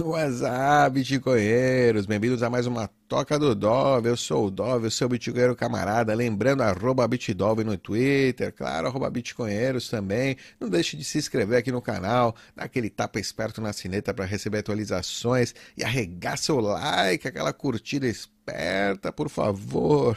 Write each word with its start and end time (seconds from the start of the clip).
WhatsApp, 0.04 0.94
bitcoinheiros, 0.94 2.06
bem-vindos 2.06 2.42
a 2.42 2.50
mais 2.50 2.66
uma 2.66 2.90
Toca 3.10 3.36
do 3.40 3.56
Dove. 3.56 4.08
Eu 4.08 4.16
sou 4.16 4.46
o 4.46 4.50
Dove, 4.52 4.86
eu 4.86 4.90
sou 4.90 5.06
o 5.06 5.08
bitcoinheiro 5.08 5.56
camarada. 5.56 6.14
Lembrando, 6.14 6.62
arroba 6.62 7.08
bitdove 7.08 7.64
no 7.64 7.76
Twitter, 7.76 8.52
claro, 8.52 8.86
arroba 8.86 9.10
bitcoinheiros 9.10 9.88
também. 9.88 10.36
Não 10.60 10.68
deixe 10.68 10.96
de 10.96 11.02
se 11.02 11.18
inscrever 11.18 11.58
aqui 11.58 11.72
no 11.72 11.82
canal, 11.82 12.36
dá 12.54 12.62
aquele 12.62 12.88
tapa 12.88 13.18
esperto 13.18 13.60
na 13.60 13.72
sineta 13.72 14.14
para 14.14 14.24
receber 14.24 14.58
atualizações 14.58 15.52
e 15.76 15.82
arregaça 15.82 16.54
o 16.54 16.60
like, 16.60 17.26
aquela 17.26 17.52
curtida 17.52 18.06
esperta, 18.06 19.10
por 19.10 19.28
favor. 19.28 20.16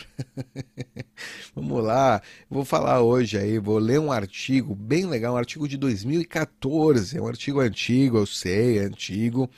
Vamos 1.55 1.83
lá, 1.83 2.21
vou 2.47 2.63
falar 2.63 3.01
hoje 3.01 3.39
aí, 3.39 3.57
vou 3.57 3.79
ler 3.79 3.99
um 3.99 4.11
artigo 4.11 4.75
bem 4.75 5.07
legal, 5.07 5.33
um 5.33 5.37
artigo 5.37 5.67
de 5.67 5.77
2014. 5.77 7.17
É 7.17 7.21
um 7.21 7.27
artigo 7.27 7.59
antigo, 7.59 8.19
eu 8.19 8.27
sei, 8.27 8.77
é 8.77 8.81
antigo, 8.83 9.49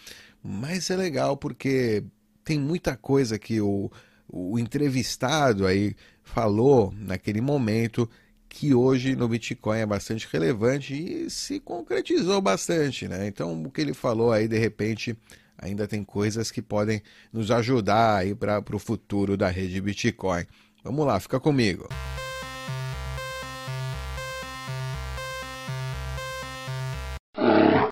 mas 0.41 0.89
é 0.89 0.95
legal 0.95 1.35
porque 1.35 2.01
tem 2.45 2.59
muita 2.59 2.95
coisa 2.95 3.39
que 3.39 3.59
o, 3.59 3.91
o 4.29 4.57
entrevistado 4.59 5.65
aí 5.65 5.95
falou 6.23 6.93
naquele 6.95 7.41
momento 7.41 8.09
que 8.47 8.73
hoje 8.73 9.15
no 9.15 9.27
Bitcoin 9.27 9.79
é 9.79 9.85
bastante 9.85 10.27
relevante 10.31 10.93
e 10.93 11.29
se 11.29 11.59
concretizou 11.59 12.39
bastante, 12.39 13.07
né? 13.07 13.27
Então 13.27 13.61
o 13.63 13.71
que 13.71 13.81
ele 13.81 13.93
falou 13.93 14.31
aí 14.31 14.47
de 14.47 14.57
repente 14.57 15.17
ainda 15.57 15.87
tem 15.87 16.03
coisas 16.03 16.51
que 16.51 16.61
podem 16.61 17.01
nos 17.33 17.51
ajudar 17.51 18.17
aí 18.17 18.35
para 18.35 18.63
o 18.71 18.79
futuro 18.79 19.35
da 19.35 19.49
rede 19.49 19.81
Bitcoin. 19.81 20.45
Vamos 20.83 21.05
lá, 21.05 21.19
fica 21.19 21.39
comigo. 21.39 21.89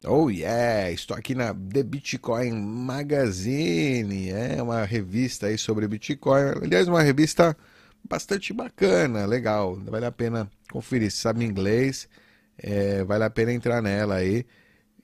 Oh 0.05 0.29
yeah, 0.29 0.91
estou 0.91 1.15
aqui 1.15 1.33
na 1.33 1.53
The 1.53 1.81
Bitcoin 1.81 2.51
Magazine, 2.51 4.31
é 4.31 4.61
uma 4.61 4.83
revista 4.83 5.47
aí 5.47 5.57
sobre 5.57 5.87
Bitcoin. 5.87 6.55
Aliás, 6.61 6.89
uma 6.89 7.01
revista 7.01 7.55
bastante 8.03 8.51
bacana, 8.51 9.25
legal, 9.25 9.77
vale 9.77 10.05
a 10.05 10.11
pena 10.11 10.51
conferir. 10.69 11.09
Se 11.09 11.19
sabe 11.19 11.45
inglês, 11.45 12.09
é, 12.57 13.01
vale 13.05 13.23
a 13.23 13.29
pena 13.29 13.53
entrar 13.53 13.81
nela 13.81 14.15
aí. 14.15 14.45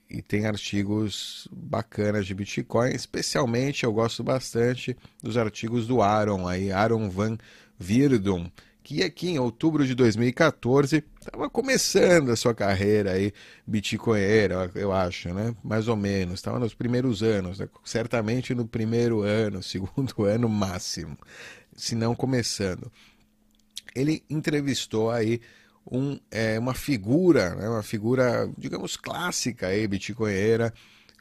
E 0.10 0.22
tem 0.22 0.46
artigos 0.46 1.48
bacanas 1.50 2.26
de 2.28 2.36
Bitcoin, 2.36 2.92
especialmente 2.92 3.86
eu 3.86 3.94
gosto 3.94 4.22
bastante 4.22 4.98
dos 5.24 5.38
artigos 5.38 5.88
do 5.88 6.02
Aaron 6.02 6.46
aí, 6.46 6.74
Aaron 6.74 7.10
Van 7.10 7.38
Virdum 7.80 8.52
que 8.90 9.04
aqui 9.04 9.30
em 9.30 9.38
outubro 9.38 9.86
de 9.86 9.94
2014 9.94 11.04
estava 11.30 11.50
começando 11.50 12.32
a 12.32 12.36
sua 12.36 12.56
carreira 12.56 13.12
aí 13.12 13.32
bitcoinera, 13.66 14.70
eu 14.74 14.92
acho, 14.92 15.32
né? 15.34 15.56
Mais 15.64 15.88
ou 15.88 15.96
menos, 15.96 16.36
estava 16.36 16.60
nos 16.60 16.74
primeiros 16.74 17.22
anos, 17.22 17.60
né? 17.60 17.70
certamente 17.84 18.56
no 18.56 18.68
primeiro 18.68 19.22
ano, 19.22 19.62
segundo 19.64 20.24
ano 20.24 20.50
máximo, 20.50 21.18
se 21.76 21.96
não 21.96 22.16
começando. 22.16 22.92
Ele 23.96 24.24
entrevistou 24.30 25.12
aí 25.12 25.40
um, 25.90 26.20
é, 26.32 26.58
uma 26.58 26.74
figura, 26.74 27.56
né? 27.56 27.70
uma 27.70 27.84
figura, 27.84 28.52
digamos, 28.58 28.98
clássica 28.98 29.68
aí, 29.68 29.88
bitcoinera, 29.88 30.74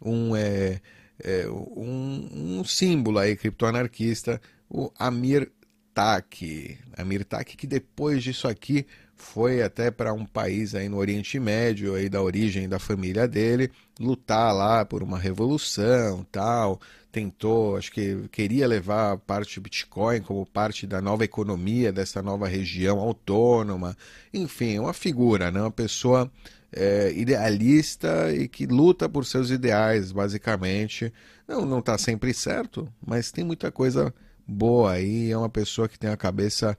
um, 0.03 0.35
é, 0.35 0.81
é, 1.23 1.47
um, 1.49 2.59
um 2.61 2.65
símbolo 2.65 3.19
aí 3.19 3.37
criptoanarquista, 3.37 4.41
o 4.71 4.91
Amir 4.99 5.51
Taki. 5.93 6.79
Amir 6.97 7.25
Taki 7.25 7.57
que 7.57 7.67
depois 7.67 8.23
disso 8.23 8.49
aqui 8.49 8.87
foi 9.19 9.63
até 9.63 9.91
para 9.91 10.13
um 10.13 10.25
país 10.25 10.75
aí 10.75 10.89
no 10.89 10.97
Oriente 10.97 11.39
Médio, 11.39 11.95
aí 11.95 12.09
da 12.09 12.23
origem 12.23 12.69
da 12.69 12.79
família 12.79 13.27
dele, 13.27 13.71
lutar 13.99 14.55
lá 14.55 14.85
por 14.85 15.03
uma 15.03 15.19
revolução, 15.19 16.25
tal. 16.31 16.81
Tentou, 17.11 17.77
acho 17.77 17.91
que 17.91 18.29
queria 18.31 18.67
levar 18.67 19.19
parte 19.19 19.59
do 19.59 19.63
Bitcoin 19.63 20.21
como 20.21 20.47
parte 20.47 20.87
da 20.87 21.01
nova 21.01 21.25
economia 21.25 21.93
dessa 21.93 22.23
nova 22.23 22.47
região 22.47 23.01
autônoma. 23.01 23.97
Enfim, 24.33 24.79
uma 24.79 24.93
figura, 24.93 25.51
né? 25.51 25.61
uma 25.61 25.71
pessoa 25.71 26.31
é, 26.73 27.13
idealista 27.13 28.33
e 28.33 28.47
que 28.47 28.67
luta 28.67 29.09
por 29.09 29.25
seus 29.25 29.51
ideais, 29.51 30.13
basicamente. 30.13 31.13
Não, 31.47 31.65
não 31.65 31.81
está 31.81 31.99
sempre 31.99 32.33
certo, 32.33 32.87
mas 33.05 33.33
tem 33.33 33.45
muita 33.45 33.73
coisa 33.73 34.15
boa 34.47 34.93
aí, 34.93 35.31
é 35.31 35.37
uma 35.37 35.49
pessoa 35.49 35.89
que 35.89 35.99
tem 35.99 36.11
a 36.11 36.17
cabeça 36.17 36.77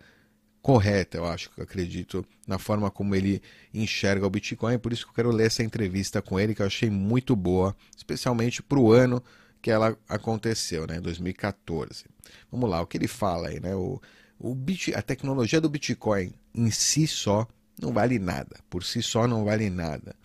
correta, 0.61 1.17
eu 1.17 1.25
acho, 1.25 1.49
que 1.51 1.61
acredito 1.61 2.25
na 2.47 2.57
forma 2.57 2.91
como 2.91 3.15
ele 3.15 3.41
enxerga 3.73 4.25
o 4.25 4.29
Bitcoin, 4.29 4.77
por 4.77 4.91
isso 4.91 5.05
que 5.05 5.11
eu 5.11 5.15
quero 5.15 5.31
ler 5.31 5.47
essa 5.47 5.63
entrevista 5.63 6.21
com 6.21 6.39
ele, 6.39 6.53
que 6.53 6.61
eu 6.61 6.65
achei 6.65 6.89
muito 6.89 7.35
boa, 7.35 7.75
especialmente 7.95 8.61
para 8.61 8.79
o 8.79 8.91
ano 8.91 9.23
que 9.61 9.71
ela 9.71 9.97
aconteceu, 10.07 10.87
né, 10.87 10.99
2014. 10.99 12.05
Vamos 12.51 12.69
lá, 12.69 12.81
o 12.81 12.87
que 12.87 12.97
ele 12.97 13.07
fala 13.07 13.49
aí, 13.49 13.59
né, 13.59 13.75
o, 13.75 14.01
o 14.39 14.53
Bit, 14.55 14.93
a 14.95 15.01
tecnologia 15.01 15.61
do 15.61 15.69
Bitcoin 15.69 16.33
em 16.53 16.71
si 16.71 17.07
só 17.07 17.47
não 17.81 17.93
vale 17.93 18.19
nada, 18.19 18.57
por 18.69 18.83
si 18.83 19.01
só 19.01 19.27
não 19.27 19.45
vale 19.45 19.69
nada. 19.69 20.15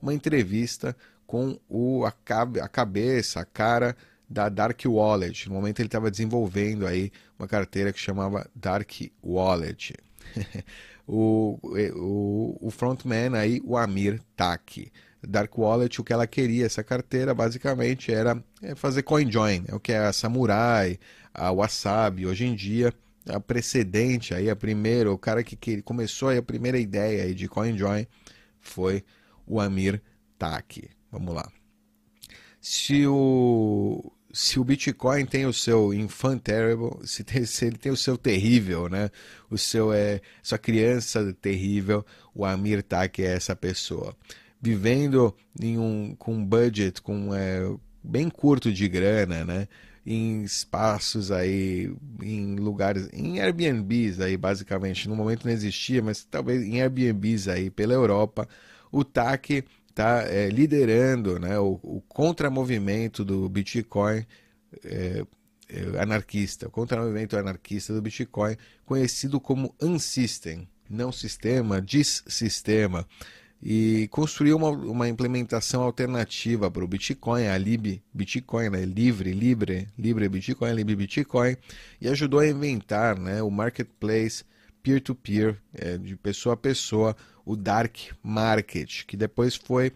Uma 0.00 0.14
entrevista 0.14 0.96
com 1.26 1.58
o, 1.68 2.04
a, 2.04 2.12
a 2.62 2.68
cabeça, 2.68 3.40
a 3.40 3.44
cara 3.44 3.96
da 4.32 4.48
Dark 4.48 4.80
Wallet. 4.86 5.48
No 5.48 5.54
momento 5.54 5.80
ele 5.80 5.88
estava 5.88 6.10
desenvolvendo 6.10 6.86
aí 6.86 7.12
uma 7.38 7.46
carteira 7.46 7.92
que 7.92 8.00
chamava 8.00 8.48
Dark 8.54 8.90
Wallet. 9.22 9.94
o, 11.06 11.58
o, 11.94 12.58
o 12.60 12.70
frontman 12.70 13.36
aí, 13.36 13.60
o 13.64 13.76
Amir 13.76 14.20
Taki. 14.34 14.90
Dark 15.22 15.56
Wallet, 15.56 16.00
o 16.00 16.04
que 16.04 16.12
ela 16.12 16.26
queria, 16.26 16.66
essa 16.66 16.82
carteira 16.82 17.32
basicamente 17.32 18.12
era 18.12 18.42
é, 18.60 18.74
fazer 18.74 19.04
CoinJoin, 19.04 19.64
é 19.68 19.74
o 19.74 19.78
que 19.78 19.92
é 19.92 19.98
a 19.98 20.12
Samurai, 20.12 20.98
a 21.32 21.52
Wasabi, 21.52 22.26
hoje 22.26 22.44
em 22.44 22.56
dia 22.56 22.92
a 23.28 23.38
precedente 23.38 24.34
aí, 24.34 24.50
a 24.50 24.56
primeira, 24.56 25.12
o 25.12 25.16
cara 25.16 25.44
que, 25.44 25.54
que 25.54 25.80
começou 25.82 26.30
aí 26.30 26.38
a 26.38 26.42
primeira 26.42 26.76
ideia 26.76 27.22
aí 27.22 27.34
de 27.34 27.48
CoinJoin 27.48 28.04
foi 28.60 29.04
o 29.46 29.60
Amir 29.60 30.02
Taki. 30.36 30.90
Vamos 31.08 31.32
lá. 31.32 31.48
Se 32.60 33.06
o 33.06 34.12
se 34.32 34.58
o 34.58 34.64
Bitcoin 34.64 35.26
tem 35.26 35.44
o 35.44 35.52
seu 35.52 35.92
infant 35.92 36.40
terrible, 36.40 37.06
se, 37.06 37.22
tem, 37.22 37.44
se, 37.46 37.66
ele 37.66 37.76
tem 37.76 37.92
o 37.92 37.96
seu 37.96 38.16
terrível, 38.16 38.88
né? 38.88 39.10
O 39.50 39.58
seu 39.58 39.92
é 39.92 40.20
sua 40.42 40.58
criança 40.58 41.32
terrível, 41.40 42.04
o 42.34 42.44
Amir 42.44 42.82
Tak 42.82 43.22
é 43.22 43.34
essa 43.34 43.54
pessoa. 43.54 44.16
Vivendo 44.60 45.36
em 45.60 45.78
um 45.78 46.14
com 46.16 46.34
um 46.34 46.44
budget 46.44 47.02
com 47.02 47.34
é, 47.34 47.60
bem 48.02 48.30
curto 48.30 48.72
de 48.72 48.88
grana, 48.88 49.44
né? 49.44 49.68
Em 50.04 50.42
espaços 50.42 51.30
aí, 51.30 51.92
em 52.20 52.56
lugares, 52.56 53.08
em 53.12 53.40
Airbnbs 53.40 54.20
aí, 54.20 54.36
basicamente. 54.36 55.08
No 55.08 55.14
momento 55.14 55.44
não 55.44 55.52
existia, 55.52 56.02
mas 56.02 56.24
talvez 56.24 56.62
em 56.62 56.80
Airbnbs 56.80 57.46
aí 57.48 57.70
pela 57.70 57.92
Europa, 57.92 58.48
o 58.90 59.04
TAC 59.04 59.64
está 59.92 60.24
é, 60.24 60.48
liderando 60.48 61.38
né, 61.38 61.58
o, 61.58 61.78
o 61.82 62.02
contramovimento 62.08 63.24
do 63.24 63.48
Bitcoin 63.48 64.26
é, 64.84 65.24
é, 65.68 66.00
anarquista, 66.00 66.66
o 66.66 66.70
contramovimento 66.70 67.36
anarquista 67.36 67.92
do 67.92 68.00
Bitcoin, 68.02 68.56
conhecido 68.84 69.38
como 69.38 69.74
Unsystem, 69.80 70.66
não 70.88 71.12
sistema, 71.12 71.80
dissistema, 71.80 73.06
e 73.62 74.08
construiu 74.08 74.56
uma, 74.56 74.70
uma 74.70 75.08
implementação 75.08 75.82
alternativa 75.82 76.70
para 76.70 76.84
o 76.84 76.88
Bitcoin, 76.88 77.46
a 77.46 77.56
Lib 77.56 78.02
Bitcoin, 78.12 78.70
né, 78.70 78.84
livre, 78.84 79.32
libre, 79.32 79.88
libre 79.96 80.28
Bitcoin, 80.28 80.72
Lib 80.72 80.96
Bitcoin, 80.96 81.56
e 82.00 82.08
ajudou 82.08 82.40
a 82.40 82.48
inventar 82.48 83.18
né, 83.18 83.42
o 83.42 83.50
marketplace 83.50 84.42
peer-to-peer, 84.82 85.52
-peer, 85.52 85.94
é, 85.94 85.98
de 85.98 86.16
pessoa 86.16 86.54
a 86.54 86.56
pessoa, 86.56 87.16
o 87.44 87.56
Dark 87.56 87.96
Market, 88.22 89.04
que 89.06 89.16
depois 89.16 89.54
foi, 89.54 89.92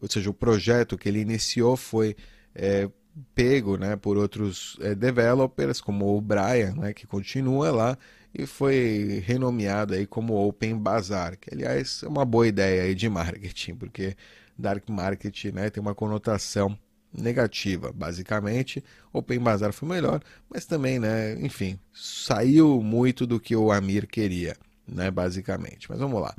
ou 0.00 0.08
seja, 0.08 0.30
o 0.30 0.34
projeto 0.34 0.96
que 0.96 1.08
ele 1.08 1.20
iniciou 1.20 1.76
foi 1.76 2.16
é, 2.54 2.88
pego 3.34 3.76
né, 3.76 3.96
por 3.96 4.16
outros 4.16 4.76
é, 4.80 4.94
developers, 4.94 5.80
como 5.80 6.16
o 6.16 6.20
Brian, 6.20 6.74
né, 6.76 6.92
que 6.92 7.06
continua 7.06 7.70
lá, 7.70 7.98
e 8.32 8.46
foi 8.46 9.22
renomeado 9.26 9.94
aí 9.94 10.06
como 10.06 10.34
Open 10.34 10.78
Bazaar, 10.78 11.36
que 11.38 11.52
aliás 11.52 12.02
é 12.02 12.08
uma 12.08 12.24
boa 12.24 12.46
ideia 12.46 12.82
aí 12.84 12.94
de 12.94 13.08
marketing, 13.08 13.74
porque 13.74 14.16
Dark 14.56 14.88
Market 14.88 15.46
né, 15.46 15.70
tem 15.70 15.80
uma 15.80 15.94
conotação 15.94 16.78
negativa, 17.12 17.92
basicamente. 17.92 18.82
Open 19.12 19.38
Bazaar 19.40 19.72
foi 19.72 19.88
melhor, 19.88 20.20
mas 20.48 20.64
também, 20.64 20.98
né, 20.98 21.34
enfim, 21.40 21.78
saiu 21.92 22.82
muito 22.82 23.26
do 23.26 23.40
que 23.40 23.54
o 23.56 23.72
Amir 23.72 24.06
queria, 24.06 24.56
né, 24.86 25.10
basicamente. 25.10 25.88
Mas 25.90 25.98
vamos 25.98 26.20
lá. 26.20 26.34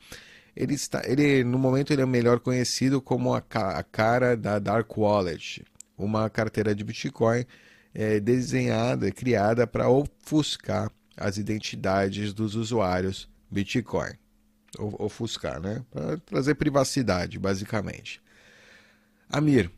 Ele 0.55 0.73
está, 0.73 1.01
ele 1.05 1.43
no 1.43 1.57
momento 1.57 1.91
ele 1.91 2.01
é 2.01 2.05
melhor 2.05 2.39
conhecido 2.39 3.01
como 3.01 3.33
a, 3.33 3.43
a 3.53 3.83
cara 3.83 4.35
da 4.35 4.59
Dark 4.59 4.97
Wallet, 4.97 5.63
uma 5.97 6.29
carteira 6.29 6.75
de 6.75 6.83
Bitcoin 6.83 7.45
é, 7.93 8.19
desenhada, 8.19 9.11
criada 9.11 9.65
para 9.65 9.89
ofuscar 9.89 10.91
as 11.15 11.37
identidades 11.37 12.33
dos 12.33 12.55
usuários 12.55 13.29
Bitcoin. 13.49 14.13
Ofuscar, 14.77 15.59
né? 15.59 15.83
Para 15.91 16.17
trazer 16.17 16.55
privacidade, 16.55 17.37
basicamente. 17.37 18.21
Amir, 19.29 19.69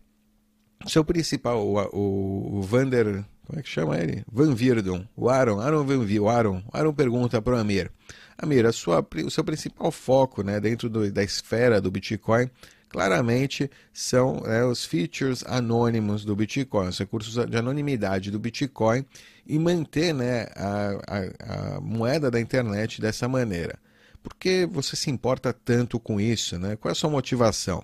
seu 0.89 1.03
principal, 1.03 1.65
o, 1.65 2.57
o, 2.57 2.61
Vander, 2.61 3.23
como 3.45 3.59
é 3.59 3.61
que 3.61 3.69
chama 3.69 3.97
ele? 3.97 4.23
Van 4.31 4.53
Virdon, 4.53 5.05
o 5.15 5.29
Aaron, 5.29 5.59
Aaron 5.59 5.83
Van 5.85 5.99
o 5.99 6.29
Aaron, 6.29 6.63
Aaron 6.71 6.93
pergunta 6.93 7.41
para 7.41 7.55
o 7.55 7.57
Amir, 7.57 7.91
Amir, 8.37 8.65
a 8.65 8.71
sua, 8.71 9.05
o 9.25 9.31
seu 9.31 9.43
principal 9.43 9.91
foco 9.91 10.43
né, 10.43 10.59
dentro 10.59 10.89
do, 10.89 11.11
da 11.11 11.23
esfera 11.23 11.79
do 11.79 11.91
Bitcoin 11.91 12.49
claramente 12.89 13.71
são 13.91 14.41
né, 14.41 14.63
os 14.63 14.85
features 14.85 15.43
anônimos 15.47 16.23
do 16.23 16.35
Bitcoin, 16.35 16.89
os 16.89 16.99
recursos 16.99 17.43
de 17.49 17.57
anonimidade 17.57 18.29
do 18.29 18.39
Bitcoin 18.39 19.03
e 19.47 19.57
manter 19.57 20.13
né, 20.13 20.45
a, 20.55 20.91
a, 21.07 21.75
a 21.77 21.81
moeda 21.81 22.29
da 22.29 22.39
internet 22.39 23.01
dessa 23.01 23.27
maneira. 23.27 23.79
Por 24.21 24.35
que 24.35 24.65
você 24.65 24.95
se 24.95 25.09
importa 25.09 25.51
tanto 25.51 25.99
com 25.99 26.21
isso? 26.21 26.57
Né? 26.59 26.75
Qual 26.75 26.89
é 26.89 26.93
a 26.93 26.95
sua 26.95 27.09
motivação? 27.09 27.83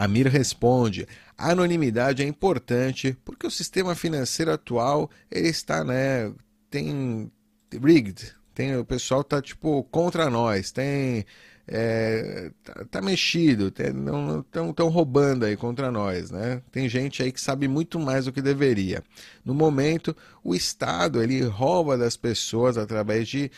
Amir 0.00 0.28
responde: 0.28 1.06
a 1.36 1.50
anonimidade 1.50 2.22
é 2.22 2.26
importante 2.26 3.14
porque 3.22 3.46
o 3.46 3.50
sistema 3.50 3.94
financeiro 3.94 4.50
atual 4.50 5.10
ele 5.30 5.48
está, 5.48 5.84
né, 5.84 6.32
tem 6.70 7.30
rigged, 7.70 8.34
tem 8.54 8.74
o 8.76 8.84
pessoal 8.84 9.22
tá 9.22 9.42
tipo 9.42 9.84
contra 9.90 10.30
nós, 10.30 10.72
tem 10.72 11.26
é, 11.68 12.50
tá, 12.64 12.84
tá, 12.90 13.02
mexido, 13.02 13.70
tem, 13.70 13.92
não 13.92 14.40
estão 14.40 14.88
roubando 14.88 15.44
aí 15.44 15.54
contra 15.54 15.90
nós, 15.90 16.30
né? 16.30 16.62
Tem 16.72 16.88
gente 16.88 17.22
aí 17.22 17.30
que 17.30 17.40
sabe 17.40 17.68
muito 17.68 18.00
mais 18.00 18.24
do 18.24 18.32
que 18.32 18.40
deveria. 18.40 19.04
No 19.44 19.52
momento, 19.54 20.16
o 20.42 20.54
Estado 20.54 21.22
ele 21.22 21.42
rouba 21.42 21.98
das 21.98 22.16
pessoas 22.16 22.78
através 22.78 23.28
de 23.28 23.50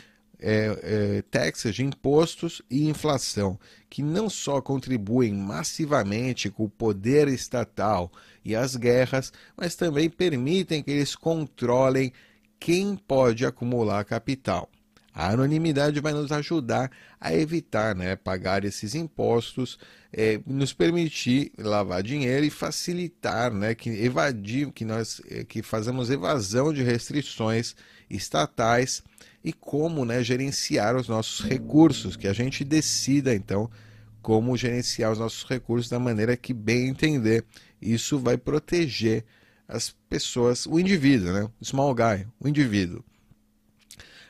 é, 0.43 0.79
é, 0.83 1.21
taxas 1.31 1.73
de 1.73 1.85
impostos 1.85 2.61
e 2.69 2.89
inflação, 2.89 3.57
que 3.89 4.03
não 4.03 4.29
só 4.29 4.61
contribuem 4.61 5.33
massivamente 5.33 6.49
com 6.49 6.65
o 6.65 6.69
poder 6.69 7.29
estatal 7.29 8.11
e 8.43 8.53
as 8.53 8.75
guerras, 8.75 9.31
mas 9.55 9.73
também 9.73 10.09
permitem 10.09 10.83
que 10.83 10.91
eles 10.91 11.15
controlem 11.15 12.11
quem 12.59 12.97
pode 12.97 13.45
acumular 13.45 14.03
capital. 14.03 14.69
A 15.13 15.29
anonimidade 15.29 15.99
vai 15.99 16.11
nos 16.11 16.31
ajudar 16.31 16.91
a 17.21 17.33
evitar 17.33 17.95
né, 17.95 18.15
pagar 18.15 18.65
esses 18.65 18.95
impostos, 18.95 19.77
é, 20.11 20.41
nos 20.45 20.73
permitir 20.73 21.51
lavar 21.57 22.01
dinheiro 22.01 22.43
e 22.43 22.49
facilitar 22.49 23.53
né, 23.53 23.75
que 23.75 23.91
evadir, 23.91 24.71
que 24.71 24.83
nós 24.83 25.21
é, 25.29 25.43
que 25.43 25.61
fazemos 25.61 26.09
evasão 26.09 26.73
de 26.73 26.81
restrições 26.81 27.75
estatais 28.09 29.03
e 29.43 29.51
como 29.51 30.05
né, 30.05 30.23
gerenciar 30.23 30.95
os 30.95 31.07
nossos 31.07 31.45
recursos, 31.45 32.15
que 32.15 32.27
a 32.27 32.33
gente 32.33 32.63
decida 32.63 33.35
então 33.35 33.69
como 34.21 34.55
gerenciar 34.55 35.11
os 35.11 35.19
nossos 35.19 35.43
recursos 35.43 35.89
da 35.89 35.99
maneira 35.99 36.37
que 36.37 36.53
bem 36.53 36.87
entender. 36.87 37.43
Isso 37.81 38.17
vai 38.17 38.37
proteger 38.37 39.25
as 39.67 39.93
pessoas, 40.09 40.65
o 40.65 40.79
indivíduo, 40.79 41.33
né? 41.33 41.49
O 41.59 41.65
small 41.65 41.93
guy, 41.93 42.25
o 42.39 42.47
indivíduo. 42.47 43.03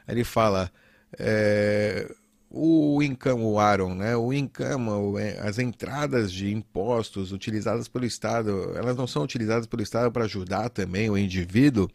Ele 0.07 0.23
fala 0.23 0.71
é, 1.19 2.11
o 2.49 3.03
income, 3.03 3.43
o 3.43 3.59
Aaron, 3.59 3.93
né? 3.93 4.17
O 4.17 4.33
income, 4.33 5.19
é, 5.19 5.39
as 5.41 5.59
entradas 5.59 6.31
de 6.31 6.51
impostos 6.51 7.31
utilizadas 7.31 7.87
pelo 7.87 8.05
Estado, 8.05 8.75
elas 8.75 8.97
não 8.97 9.05
são 9.05 9.23
utilizadas 9.23 9.67
pelo 9.67 9.83
Estado 9.83 10.11
para 10.11 10.25
ajudar 10.25 10.69
também 10.69 11.07
o 11.07 11.17
indivíduo 11.17 11.87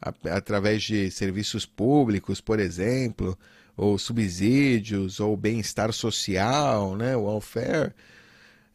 através 0.00 0.82
de 0.82 1.10
serviços 1.10 1.66
públicos, 1.66 2.40
por 2.40 2.60
exemplo, 2.60 3.38
ou 3.76 3.98
subsídios, 3.98 5.20
ou 5.20 5.36
bem-estar 5.36 5.92
social, 5.92 6.96
né, 6.96 7.16
welfare. 7.16 7.92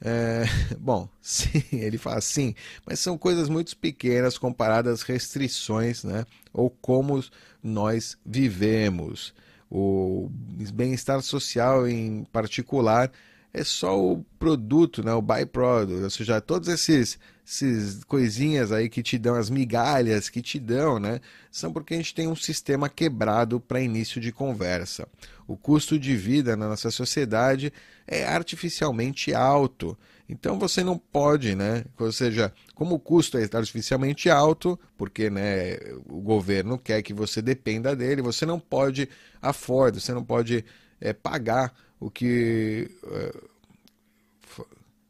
É, 0.02 0.44
bom, 0.80 1.08
sim, 1.22 1.64
ele 1.72 1.98
fala 1.98 2.22
sim, 2.22 2.54
mas 2.86 3.00
são 3.00 3.18
coisas 3.18 3.50
muito 3.50 3.76
pequenas 3.78 4.38
comparadas 4.38 5.02
às 5.02 5.04
restrições, 5.04 6.04
né, 6.04 6.26
ou 6.52 6.70
como 6.70 7.24
nós 7.62 8.18
vivemos. 8.26 9.34
O 9.70 10.30
bem-estar 10.74 11.20
social 11.24 11.88
em 11.88 12.26
particular 12.26 13.12
é 13.54 13.64
só 13.64 14.00
o 14.00 14.26
produto, 14.40 15.04
né, 15.04 15.14
o 15.14 15.22
byproduct, 15.22 16.04
ou 16.04 16.10
seja, 16.10 16.42
todos 16.42 16.68
esses, 16.68 17.20
esses 17.46 18.04
coisinhas 18.06 18.72
aí 18.72 18.90
que 18.90 19.04
te 19.04 19.18
dão, 19.18 19.36
as 19.36 19.50
migalhas 19.50 20.28
que 20.28 20.42
te 20.42 20.60
dão, 20.60 21.00
né, 21.00 21.22
são 21.52 21.72
porque 21.72 21.94
a 21.94 21.98
gente 21.98 22.16
tem 22.16 22.28
um 22.28 22.36
sistema 22.36 22.90
quebrado 22.90 23.60
para 23.60 23.80
início 23.80 24.20
de 24.20 24.32
conversa. 24.32 25.08
O 25.48 25.56
custo 25.56 26.00
de 26.00 26.16
vida 26.16 26.56
na 26.56 26.68
nossa 26.68 26.90
sociedade 26.90 27.72
é 28.08 28.26
artificialmente 28.26 29.34
alto. 29.36 29.96
Então 30.28 30.58
você 30.58 30.84
não 30.84 30.98
pode, 30.98 31.54
né? 31.54 31.84
Ou 32.00 32.12
seja, 32.12 32.52
como 32.74 32.96
o 32.96 33.00
custo 33.00 33.38
é 33.38 33.44
artificialmente 33.44 34.30
alto, 34.30 34.80
porque 34.98 35.30
né, 35.30 35.76
o 36.08 36.22
governo 36.22 36.80
quer 36.80 37.02
que 37.02 37.14
você 37.14 37.42
dependa 37.42 37.94
dele, 37.94 38.22
você 38.22 38.46
não 38.46 38.58
pode 38.60 39.10
afford, 39.42 40.00
você 40.00 40.14
não 40.14 40.24
pode 40.24 40.64
é, 41.00 41.12
pagar 41.12 41.74
o 42.06 42.12
que 42.12 42.90
é, 43.08 43.34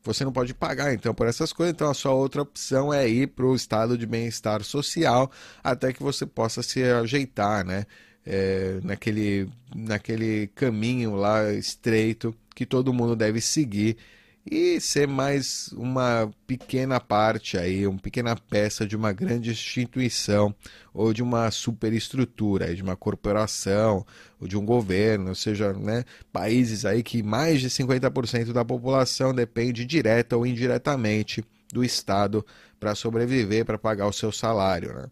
você 0.03 0.23
não 0.25 0.31
pode 0.31 0.53
pagar 0.53 0.93
então 0.93 1.13
por 1.13 1.27
essas 1.27 1.53
coisas. 1.53 1.73
Então 1.73 1.89
a 1.89 1.93
sua 1.93 2.11
outra 2.13 2.41
opção 2.41 2.93
é 2.93 3.07
ir 3.07 3.27
para 3.27 3.45
o 3.45 3.55
estado 3.55 3.97
de 3.97 4.05
bem-estar 4.05 4.63
social 4.63 5.31
até 5.63 5.93
que 5.93 6.03
você 6.03 6.25
possa 6.25 6.61
se 6.61 6.83
ajeitar, 6.83 7.65
né? 7.65 7.85
É, 8.25 8.79
naquele, 8.83 9.49
naquele 9.75 10.47
caminho 10.47 11.15
lá 11.15 11.51
estreito 11.51 12.33
que 12.55 12.65
todo 12.65 12.93
mundo 12.93 13.17
deve 13.17 13.41
seguir 13.41 13.97
e 14.45 14.79
ser 14.81 15.07
mais 15.07 15.69
uma 15.73 16.29
pequena 16.45 16.99
parte 16.99 17.57
aí, 17.57 17.87
uma 17.87 17.99
pequena 17.99 18.35
peça 18.35 18.85
de 18.85 18.95
uma 18.95 19.13
grande 19.13 19.51
instituição 19.51 20.53
ou 20.93 21.13
de 21.13 21.23
uma 21.23 21.49
superestrutura, 21.49 22.75
de 22.75 22.83
uma 22.83 22.95
corporação 22.95 24.05
ou 24.39 24.47
de 24.47 24.57
um 24.57 24.65
governo, 24.65 25.29
ou 25.29 25.35
seja, 25.35 25.71
né, 25.73 26.03
países 26.31 26.85
aí 26.85 27.01
que 27.01 27.23
mais 27.23 27.61
de 27.61 27.69
50% 27.69 28.51
da 28.51 28.65
população 28.65 29.33
depende 29.33 29.85
direta 29.85 30.35
ou 30.35 30.45
indiretamente 30.45 31.43
do 31.71 31.83
Estado 31.83 32.45
para 32.79 32.95
sobreviver, 32.95 33.65
para 33.65 33.77
pagar 33.77 34.07
o 34.07 34.13
seu 34.13 34.31
salário. 34.31 34.93
Né? 34.93 35.05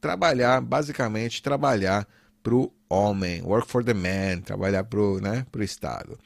Trabalhar, 0.00 0.60
basicamente, 0.60 1.42
trabalhar 1.42 2.06
para 2.40 2.54
o 2.54 2.72
homem, 2.88 3.42
work 3.42 3.68
for 3.68 3.82
the 3.82 3.94
man, 3.94 4.40
trabalhar 4.42 4.84
para 4.84 5.00
o 5.00 5.18
né, 5.20 5.44
Estado. 5.60 6.18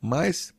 Mas 0.00 0.54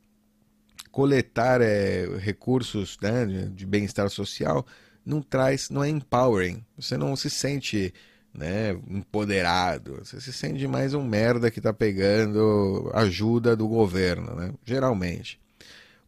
coletar 0.96 1.60
é, 1.60 2.06
recursos 2.16 2.96
né, 3.02 3.26
de 3.54 3.66
bem-estar 3.66 4.08
social 4.08 4.64
não 5.04 5.20
traz, 5.20 5.68
não 5.68 5.84
é 5.84 5.90
empowering. 5.90 6.64
Você 6.74 6.96
não 6.96 7.14
se 7.14 7.28
sente 7.28 7.92
né, 8.32 8.70
empoderado. 8.88 9.98
Você 10.02 10.18
se 10.22 10.32
sente 10.32 10.66
mais 10.66 10.94
um 10.94 11.04
merda 11.04 11.50
que 11.50 11.58
está 11.58 11.70
pegando 11.70 12.90
ajuda 12.94 13.54
do 13.54 13.68
governo, 13.68 14.34
né? 14.36 14.54
geralmente 14.64 15.38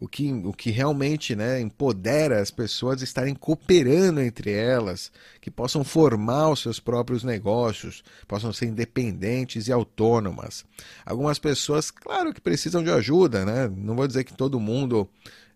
o 0.00 0.06
que, 0.06 0.32
o 0.32 0.52
que 0.52 0.70
realmente 0.70 1.34
né, 1.34 1.60
empodera 1.60 2.40
as 2.40 2.50
pessoas 2.50 3.00
a 3.00 3.04
estarem 3.04 3.34
cooperando 3.34 4.20
entre 4.20 4.52
elas, 4.52 5.10
que 5.40 5.50
possam 5.50 5.82
formar 5.82 6.50
os 6.50 6.60
seus 6.60 6.78
próprios 6.78 7.24
negócios, 7.24 8.04
possam 8.26 8.52
ser 8.52 8.66
independentes 8.66 9.66
e 9.66 9.72
autônomas. 9.72 10.64
Algumas 11.04 11.38
pessoas, 11.38 11.90
claro 11.90 12.32
que 12.32 12.40
precisam 12.40 12.82
de 12.82 12.90
ajuda, 12.90 13.44
né? 13.44 13.68
não 13.76 13.96
vou 13.96 14.06
dizer 14.06 14.24
que 14.24 14.34
todo 14.34 14.60
mundo 14.60 15.08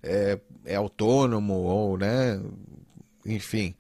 é, 0.03 0.39
é 0.65 0.75
autônomo 0.75 1.55
ou, 1.55 1.97
né, 1.97 2.41
enfim, 3.25 3.75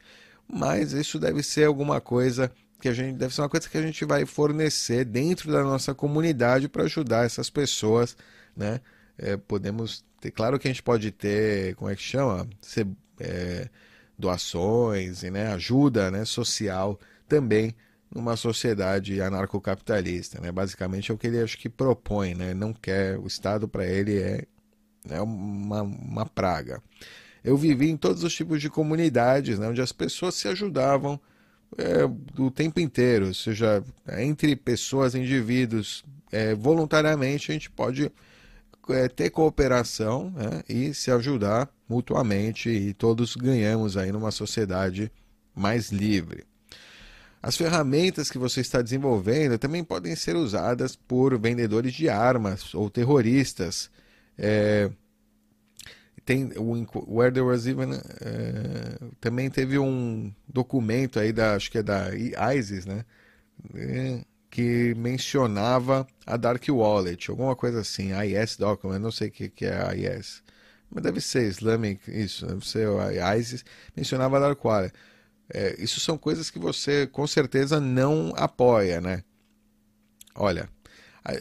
mas 0.46 0.92
isso 0.92 1.18
deve 1.18 1.42
ser 1.42 1.64
alguma 1.64 2.00
coisa 2.00 2.52
que 2.80 2.88
a 2.88 2.92
gente 2.92 3.16
deve 3.16 3.32
ser 3.32 3.42
uma 3.42 3.48
coisa 3.48 3.68
que 3.68 3.78
a 3.78 3.82
gente 3.82 4.04
vai 4.04 4.26
fornecer 4.26 5.04
dentro 5.04 5.52
da 5.52 5.62
nossa 5.62 5.94
comunidade 5.94 6.68
para 6.68 6.82
ajudar 6.82 7.24
essas 7.24 7.48
pessoas, 7.48 8.16
né? 8.56 8.80
É, 9.16 9.36
podemos 9.36 10.04
claro 10.30 10.58
que 10.58 10.68
a 10.68 10.70
gente 10.70 10.82
pode 10.82 11.10
ter, 11.10 11.74
como 11.76 11.90
é 11.90 11.96
que 11.96 12.02
chama? 12.02 12.48
Ser, 12.60 12.86
é, 13.20 13.68
doações 14.18 15.22
e 15.22 15.30
né, 15.30 15.52
ajuda 15.52 16.10
né, 16.10 16.24
social 16.24 16.98
também 17.28 17.74
numa 18.14 18.36
sociedade 18.36 19.20
anarcocapitalista. 19.20 20.40
Né? 20.40 20.52
Basicamente 20.52 21.10
é 21.10 21.14
o 21.14 21.18
que 21.18 21.26
ele 21.26 21.40
acho 21.40 21.58
que 21.58 21.68
propõe. 21.68 22.34
Né? 22.34 22.54
Não 22.54 22.72
quer, 22.72 23.18
o 23.18 23.26
Estado 23.26 23.66
para 23.66 23.86
ele 23.86 24.18
é, 24.18 24.44
é 25.08 25.20
uma, 25.20 25.82
uma 25.82 26.26
praga. 26.26 26.82
Eu 27.42 27.56
vivi 27.56 27.90
em 27.90 27.96
todos 27.96 28.22
os 28.22 28.34
tipos 28.34 28.60
de 28.60 28.70
comunidades 28.70 29.58
né, 29.58 29.68
onde 29.68 29.80
as 29.80 29.92
pessoas 29.92 30.34
se 30.34 30.46
ajudavam 30.46 31.18
é, 31.76 32.04
o 32.38 32.50
tempo 32.50 32.78
inteiro, 32.78 33.28
ou 33.28 33.34
seja, 33.34 33.82
entre 34.18 34.54
pessoas, 34.54 35.14
indivíduos, 35.14 36.04
é, 36.30 36.54
voluntariamente 36.54 37.50
a 37.50 37.54
gente 37.54 37.70
pode 37.70 38.12
é, 38.88 39.08
ter 39.08 39.30
cooperação 39.30 40.30
né, 40.30 40.62
e 40.68 40.94
se 40.94 41.10
ajudar 41.10 41.68
mutuamente 41.88 42.68
e 42.68 42.92
todos 42.94 43.36
ganhamos 43.36 43.96
aí 43.96 44.10
numa 44.10 44.30
sociedade 44.30 45.10
mais 45.54 45.90
livre. 45.90 46.44
As 47.42 47.56
ferramentas 47.56 48.30
que 48.30 48.38
você 48.38 48.60
está 48.60 48.80
desenvolvendo 48.80 49.58
também 49.58 49.82
podem 49.82 50.14
ser 50.14 50.36
usadas 50.36 50.94
por 50.94 51.36
vendedores 51.38 51.92
de 51.92 52.08
armas 52.08 52.72
ou 52.72 52.88
terroristas. 52.88 53.90
É, 54.38 54.90
tem 56.24 56.52
o 56.56 56.86
Where 57.08 57.32
There 57.32 57.46
Was 57.46 57.66
Even 57.66 57.94
é, 58.20 58.98
também 59.20 59.50
teve 59.50 59.76
um 59.78 60.32
documento 60.46 61.18
aí 61.18 61.32
da 61.32 61.56
acho 61.56 61.70
que 61.70 61.78
é 61.78 61.82
da 61.82 62.10
ISIS, 62.54 62.86
né? 62.86 63.04
É, 63.74 64.24
que 64.52 64.94
mencionava 64.96 66.06
a 66.26 66.36
Dark 66.36 66.62
Wallet, 66.68 67.30
alguma 67.30 67.56
coisa 67.56 67.80
assim, 67.80 68.10
IS 68.12 68.58
Document, 68.58 68.98
não 68.98 69.10
sei 69.10 69.28
o 69.28 69.30
que, 69.30 69.48
que 69.48 69.64
é 69.64 69.96
IS, 69.96 70.42
mas 70.90 71.02
deve 71.02 71.22
ser 71.22 71.48
Islamic, 71.48 72.02
isso, 72.10 72.44
deve 72.44 72.68
ser 72.68 72.86
ISIS, 73.38 73.64
mencionava 73.96 74.36
a 74.36 74.40
Dark 74.40 74.62
Wallet. 74.62 74.92
É, 75.48 75.74
isso 75.82 76.00
são 76.00 76.18
coisas 76.18 76.50
que 76.50 76.58
você 76.58 77.06
com 77.06 77.26
certeza 77.26 77.80
não 77.80 78.34
apoia, 78.36 79.00
né? 79.00 79.24
Olha, 80.34 80.68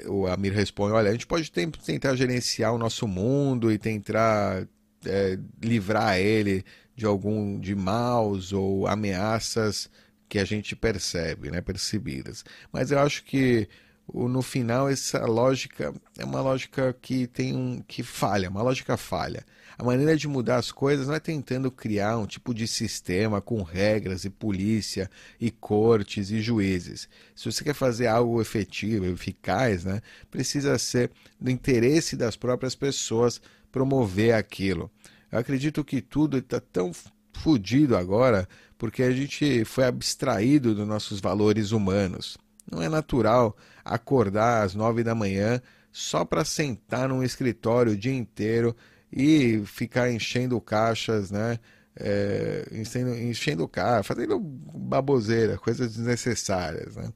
o 0.07 0.25
Amir 0.27 0.53
responde: 0.53 0.93
olha, 0.93 1.09
a 1.09 1.11
gente 1.11 1.27
pode 1.27 1.51
tentar 1.51 2.15
gerenciar 2.15 2.73
o 2.73 2.77
nosso 2.77 3.09
mundo 3.09 3.69
e 3.73 3.77
tentar 3.77 4.65
é, 5.05 5.37
livrar 5.61 6.17
ele 6.17 6.63
de 6.95 7.05
algum 7.05 7.59
de 7.59 7.75
maus 7.75 8.53
ou 8.53 8.87
ameaças 8.87 9.89
que 10.31 10.39
a 10.39 10.45
gente 10.45 10.77
percebe, 10.77 11.51
né, 11.51 11.59
percebidas. 11.59 12.45
Mas 12.71 12.89
eu 12.89 12.99
acho 12.99 13.21
que 13.25 13.67
no 14.13 14.41
final 14.41 14.87
essa 14.87 15.25
lógica 15.25 15.93
é 16.17 16.23
uma 16.23 16.39
lógica 16.39 16.95
que 17.01 17.27
tem 17.27 17.53
um 17.53 17.83
que 17.85 18.01
falha, 18.01 18.49
uma 18.49 18.61
lógica 18.61 18.95
falha. 18.95 19.45
A 19.77 19.83
maneira 19.83 20.15
de 20.15 20.29
mudar 20.29 20.55
as 20.55 20.71
coisas 20.71 21.07
não 21.07 21.15
é 21.15 21.19
tentando 21.19 21.69
criar 21.69 22.17
um 22.17 22.25
tipo 22.25 22.53
de 22.53 22.65
sistema 22.65 23.41
com 23.41 23.61
regras 23.61 24.23
e 24.23 24.29
polícia 24.29 25.11
e 25.37 25.51
cortes 25.51 26.31
e 26.31 26.39
juízes. 26.39 27.09
Se 27.35 27.51
você 27.51 27.61
quer 27.65 27.75
fazer 27.75 28.07
algo 28.07 28.41
efetivo, 28.41 29.07
eficaz, 29.07 29.83
né, 29.83 30.01
precisa 30.29 30.79
ser 30.79 31.11
do 31.41 31.51
interesse 31.51 32.15
das 32.15 32.37
próprias 32.37 32.73
pessoas 32.73 33.41
promover 33.69 34.33
aquilo. 34.33 34.89
Eu 35.29 35.39
acredito 35.39 35.83
que 35.83 36.01
tudo 36.01 36.37
está 36.37 36.61
tão 36.61 36.93
fodido 37.41 37.97
agora 37.97 38.47
porque 38.77 39.03
a 39.03 39.11
gente 39.11 39.63
foi 39.65 39.85
abstraído 39.85 40.73
dos 40.73 40.87
nossos 40.87 41.19
valores 41.19 41.71
humanos. 41.71 42.37
Não 42.71 42.81
é 42.81 42.89
natural 42.89 43.55
acordar 43.85 44.63
às 44.63 44.73
nove 44.73 45.03
da 45.03 45.13
manhã 45.13 45.61
só 45.91 46.25
para 46.25 46.43
sentar 46.45 47.09
num 47.09 47.21
escritório 47.21 47.91
o 47.91 47.97
dia 47.97 48.13
inteiro 48.13 48.75
e 49.11 49.61
ficar 49.65 50.11
enchendo 50.11 50.59
caixas, 50.59 51.29
né? 51.29 51.59
É, 51.95 52.67
enchendo, 52.71 53.13
enchendo 53.13 53.67
caixa, 53.67 54.15
fazendo 54.15 54.39
baboseira, 54.39 55.57
coisas 55.57 55.95
desnecessárias, 55.95 56.95
né? 56.95 57.11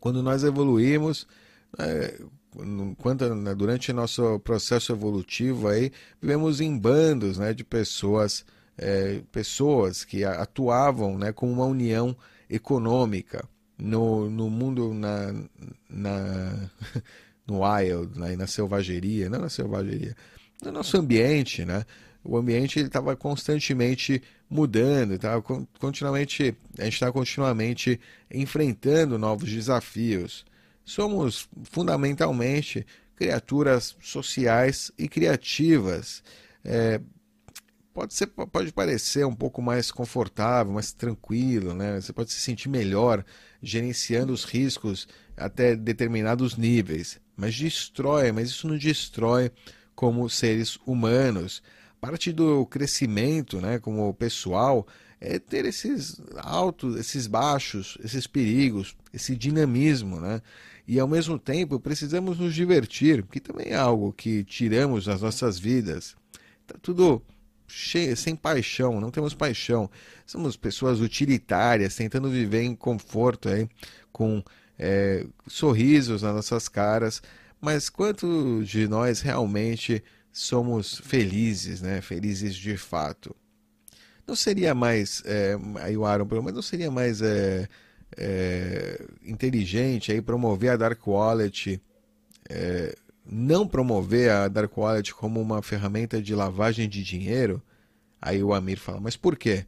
Quando 0.00 0.22
nós 0.22 0.44
evoluímos, 0.44 1.26
é, 1.78 2.20
quando, 2.98 3.34
né, 3.34 3.54
durante 3.54 3.92
nosso 3.92 4.38
processo 4.40 4.92
evolutivo 4.92 5.68
aí, 5.68 5.90
vivemos 6.20 6.60
em 6.60 6.76
bandos, 6.76 7.38
né, 7.38 7.54
de 7.54 7.64
pessoas, 7.64 8.44
é, 8.78 9.20
pessoas 9.32 10.04
que 10.04 10.24
atuavam, 10.24 11.18
né, 11.18 11.32
com 11.32 11.50
uma 11.50 11.64
união 11.64 12.16
econômica 12.48 13.48
no, 13.78 14.30
no 14.30 14.48
mundo 14.48 14.94
na, 14.94 15.32
na 15.88 16.70
no 17.46 17.60
wild, 17.62 18.18
né, 18.18 18.36
na 18.36 18.46
selvageria, 18.46 19.30
não 19.30 19.40
na 19.40 19.48
selvageria, 19.48 20.16
no 20.62 20.72
nosso 20.72 20.96
ambiente, 20.96 21.64
né? 21.64 21.84
O 22.24 22.36
ambiente 22.36 22.80
estava 22.80 23.14
constantemente 23.14 24.20
mudando, 24.50 25.14
estava 25.14 25.40
continuamente, 25.78 26.56
a 26.76 26.84
gente 26.84 26.94
está 26.94 27.12
continuamente 27.12 28.00
enfrentando 28.28 29.16
novos 29.16 29.48
desafios. 29.48 30.44
Somos 30.84 31.48
fundamentalmente 31.64 32.84
criaturas 33.14 33.96
sociais 34.00 34.90
e 34.98 35.08
criativas. 35.08 36.22
É, 36.64 37.00
pode, 37.96 38.12
ser, 38.12 38.26
pode 38.26 38.72
parecer 38.74 39.24
um 39.24 39.34
pouco 39.34 39.62
mais 39.62 39.90
confortável, 39.90 40.70
mais 40.70 40.92
tranquilo, 40.92 41.72
né? 41.72 41.98
Você 41.98 42.12
pode 42.12 42.30
se 42.30 42.38
sentir 42.38 42.68
melhor 42.68 43.24
gerenciando 43.62 44.34
os 44.34 44.44
riscos 44.44 45.08
até 45.34 45.74
determinados 45.74 46.58
níveis, 46.58 47.18
mas 47.34 47.56
destrói, 47.56 48.32
mas 48.32 48.50
isso 48.50 48.68
não 48.68 48.76
destrói 48.76 49.50
como 49.94 50.28
seres 50.28 50.78
humanos. 50.86 51.62
Parte 51.98 52.32
do 52.32 52.66
crescimento, 52.66 53.62
né, 53.62 53.78
como 53.78 54.12
pessoal, 54.12 54.86
é 55.18 55.38
ter 55.38 55.64
esses 55.64 56.20
altos, 56.36 56.96
esses 56.96 57.26
baixos, 57.26 57.96
esses 58.04 58.26
perigos, 58.26 58.94
esse 59.10 59.34
dinamismo, 59.34 60.20
né? 60.20 60.42
E 60.86 61.00
ao 61.00 61.08
mesmo 61.08 61.38
tempo 61.38 61.80
precisamos 61.80 62.38
nos 62.38 62.54
divertir, 62.54 63.22
que 63.22 63.40
também 63.40 63.68
é 63.68 63.76
algo 63.76 64.12
que 64.12 64.44
tiramos 64.44 65.06
das 65.06 65.22
nossas 65.22 65.58
vidas. 65.58 66.14
Tá 66.66 66.76
tudo 66.82 67.22
cheio, 67.66 68.16
sem 68.16 68.36
paixão, 68.36 69.00
não 69.00 69.10
temos 69.10 69.34
paixão. 69.34 69.90
Somos 70.26 70.56
pessoas 70.56 71.00
utilitárias, 71.00 71.96
tentando 71.96 72.30
viver 72.30 72.62
em 72.62 72.74
conforto 72.74 73.48
aí, 73.48 73.68
com 74.12 74.42
é, 74.78 75.26
sorrisos 75.46 76.22
nas 76.22 76.34
nossas 76.34 76.68
caras, 76.68 77.22
mas 77.60 77.88
quantos 77.88 78.68
de 78.68 78.86
nós 78.86 79.20
realmente 79.20 80.02
somos 80.32 81.00
felizes, 81.04 81.80
né? 81.80 82.00
Felizes 82.00 82.54
de 82.54 82.76
fato? 82.76 83.34
Não 84.26 84.36
seria 84.36 84.74
mais, 84.74 85.22
é, 85.24 85.56
aí 85.80 85.96
o 85.96 86.04
Aaron, 86.04 86.26
mas 86.42 86.54
não 86.54 86.62
seria 86.62 86.90
mais 86.90 87.22
é, 87.22 87.68
é, 88.16 89.04
inteligente 89.24 90.12
aí 90.12 90.20
promover 90.20 90.70
a 90.70 90.76
Dark 90.76 91.06
Wallet, 91.06 91.80
é, 92.48 92.94
não 93.28 93.66
promover 93.66 94.30
a 94.30 94.48
Dark 94.48 94.76
Wallet 94.76 95.14
como 95.14 95.40
uma 95.40 95.62
ferramenta 95.62 96.20
de 96.22 96.34
lavagem 96.34 96.88
de 96.88 97.02
dinheiro? 97.02 97.62
Aí 98.20 98.42
o 98.42 98.54
Amir 98.54 98.78
fala, 98.78 99.00
mas 99.00 99.16
por 99.16 99.36
quê? 99.36 99.66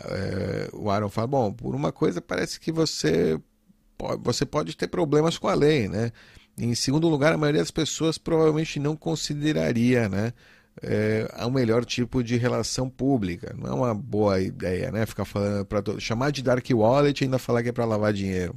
É, 0.00 0.70
o 0.72 0.90
Aaron 0.90 1.08
fala, 1.08 1.26
bom, 1.26 1.52
por 1.52 1.74
uma 1.74 1.92
coisa 1.92 2.20
parece 2.20 2.58
que 2.58 2.72
você 2.72 3.38
pode, 3.96 4.22
você 4.22 4.44
pode 4.44 4.76
ter 4.76 4.88
problemas 4.88 5.38
com 5.38 5.48
a 5.48 5.54
lei, 5.54 5.88
né? 5.88 6.12
Em 6.58 6.74
segundo 6.74 7.08
lugar, 7.08 7.32
a 7.32 7.38
maioria 7.38 7.60
das 7.60 7.70
pessoas 7.70 8.18
provavelmente 8.18 8.78
não 8.78 8.94
consideraria 8.94 10.08
né, 10.08 10.34
é, 10.82 11.26
o 11.46 11.50
melhor 11.50 11.84
tipo 11.84 12.22
de 12.22 12.36
relação 12.36 12.90
pública. 12.90 13.54
Não 13.58 13.70
é 13.70 13.74
uma 13.74 13.94
boa 13.94 14.40
ideia, 14.40 14.90
né? 14.90 15.06
Ficar 15.06 15.24
falando 15.24 15.64
para 15.64 15.82
chamar 15.98 16.30
de 16.30 16.42
dark 16.42 16.66
wallet 16.70 17.20
e 17.20 17.24
ainda 17.24 17.38
falar 17.38 17.62
que 17.62 17.70
é 17.70 17.72
para 17.72 17.84
lavar 17.84 18.12
dinheiro. 18.12 18.54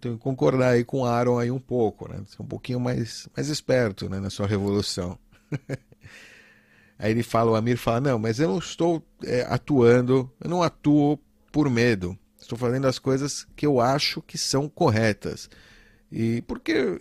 Tenho 0.00 0.16
que 0.16 0.22
concordar 0.22 0.70
aí 0.70 0.84
com 0.84 1.00
o 1.00 1.04
Aaron 1.04 1.38
aí 1.38 1.50
um 1.50 1.58
pouco, 1.58 2.08
né? 2.08 2.22
Ser 2.26 2.42
um 2.42 2.46
pouquinho 2.46 2.78
mais, 2.78 3.28
mais 3.34 3.48
esperto 3.48 4.08
né, 4.08 4.20
na 4.20 4.30
sua 4.30 4.46
revolução. 4.46 5.18
aí 6.98 7.10
ele 7.10 7.22
fala, 7.22 7.50
o 7.50 7.54
Amir 7.54 7.76
fala, 7.76 8.00
não, 8.00 8.18
mas 8.18 8.38
eu 8.38 8.48
não 8.48 8.58
estou 8.58 9.02
é, 9.24 9.46
atuando, 9.48 10.30
eu 10.40 10.48
não 10.48 10.62
atuo 10.62 11.18
por 11.50 11.68
medo. 11.68 12.16
Estou 12.40 12.58
fazendo 12.58 12.86
as 12.86 12.98
coisas 12.98 13.46
que 13.54 13.64
eu 13.64 13.80
acho 13.80 14.20
que 14.22 14.36
são 14.36 14.68
corretas. 14.68 15.48
E 16.10 16.42
porque 16.42 17.00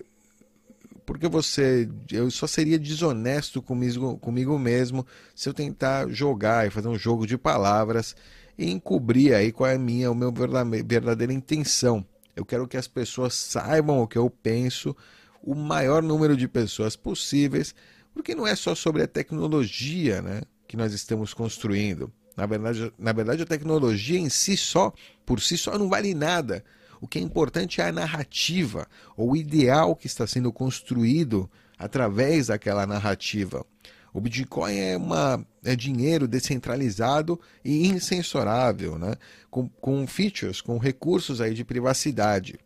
porque 1.05 1.27
você 1.27 1.89
eu 2.11 2.31
só 2.31 2.47
seria 2.47 2.79
desonesto 2.79 3.61
comigo, 3.61 4.17
comigo 4.19 4.57
mesmo 4.57 5.05
se 5.35 5.49
eu 5.49 5.53
tentar 5.53 6.07
jogar 6.09 6.67
e 6.67 6.69
fazer 6.69 6.87
um 6.87 6.97
jogo 6.97 7.27
de 7.27 7.37
palavras 7.37 8.15
e 8.57 8.71
encobrir 8.71 9.33
aí 9.33 9.51
qual 9.51 9.69
é 9.69 9.75
a 9.75 9.79
minha 9.79 10.11
o 10.11 10.15
meu 10.15 10.31
verdadeira 10.31 11.33
intenção. 11.33 12.05
Eu 12.35 12.45
quero 12.45 12.67
que 12.67 12.77
as 12.77 12.87
pessoas 12.87 13.33
saibam 13.33 13.99
o 13.99 14.07
que 14.07 14.17
eu 14.17 14.29
penso, 14.29 14.95
o 15.43 15.55
maior 15.55 16.01
número 16.01 16.35
de 16.35 16.47
pessoas 16.47 16.95
possíveis, 16.95 17.73
porque 18.13 18.35
não 18.35 18.45
é 18.45 18.55
só 18.55 18.75
sobre 18.75 19.03
a 19.03 19.07
tecnologia, 19.07 20.21
né, 20.21 20.41
que 20.67 20.77
nós 20.77 20.93
estamos 20.93 21.33
construindo. 21.33 22.11
Na 22.35 22.45
verdade, 22.45 22.93
na 22.97 23.11
verdade 23.11 23.43
a 23.43 23.45
tecnologia 23.45 24.19
em 24.19 24.29
si 24.29 24.55
só, 24.55 24.93
por 25.25 25.41
si 25.41 25.57
só 25.57 25.77
não 25.77 25.89
vale 25.89 26.13
nada 26.13 26.63
o 27.01 27.07
que 27.07 27.17
é 27.17 27.21
importante 27.21 27.81
é 27.81 27.87
a 27.87 27.91
narrativa, 27.91 28.87
ou 29.17 29.31
o 29.31 29.35
ideal 29.35 29.95
que 29.95 30.05
está 30.05 30.27
sendo 30.27 30.53
construído 30.53 31.49
através 31.77 32.47
daquela 32.47 32.85
narrativa. 32.85 33.65
O 34.13 34.19
Bitcoin 34.19 34.75
é, 34.75 34.97
uma, 34.97 35.45
é 35.63 35.75
dinheiro 35.75 36.27
descentralizado 36.27 37.39
e 37.63 37.87
incensurável, 37.87 38.97
né? 38.97 39.15
com, 39.49 39.67
com 39.67 40.05
features, 40.05 40.61
com 40.61 40.77
recursos 40.77 41.39
aí 41.39 41.53
de 41.53 41.63
privacidade. 41.63 42.59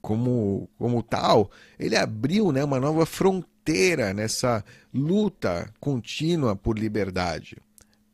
Como, 0.00 0.68
como 0.78 1.02
tal, 1.02 1.50
ele 1.78 1.96
abriu 1.96 2.52
né, 2.52 2.62
uma 2.62 2.78
nova 2.78 3.04
fronteira 3.04 4.14
nessa 4.14 4.64
luta 4.94 5.68
contínua 5.80 6.54
por 6.54 6.78
liberdade. 6.78 7.56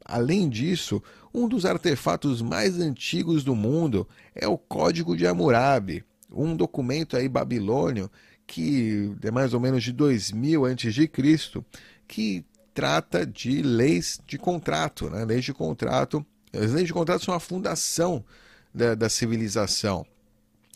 Além 0.05 0.49
disso, 0.49 1.03
um 1.35 1.47
dos 1.47 1.67
artefatos 1.67 2.41
mais 2.41 2.81
antigos 2.81 3.45
do 3.45 3.55
mundo 3.55 4.09
é 4.35 4.49
o 4.49 4.57
Código 4.57 5.15
de 5.17 5.27
Hammurabi, 5.27 6.03
um 6.31 6.57
documento 6.57 7.17
aí 7.17 7.29
babilônio 7.29 8.11
que 8.47 9.15
é 9.23 9.31
mais 9.31 9.55
ou 9.55 9.61
menos 9.61 9.83
de 9.83 9.93
2000 9.93 10.67
a.C., 10.67 11.11
que 12.07 12.45
trata 12.75 13.27
de 13.27 13.63
leis 13.63 14.21
de 14.27 14.39
contrato, 14.39 15.11
né? 15.11 15.25
Leis 15.25 15.45
de 15.45 15.53
contrato, 15.53 16.25
as 16.53 16.73
leis 16.73 16.87
de 16.87 16.93
contrato 16.93 17.25
são 17.25 17.35
a 17.35 17.41
fundação 17.41 18.25
da, 18.75 18.95
da 18.95 19.09
civilização. 19.09 20.07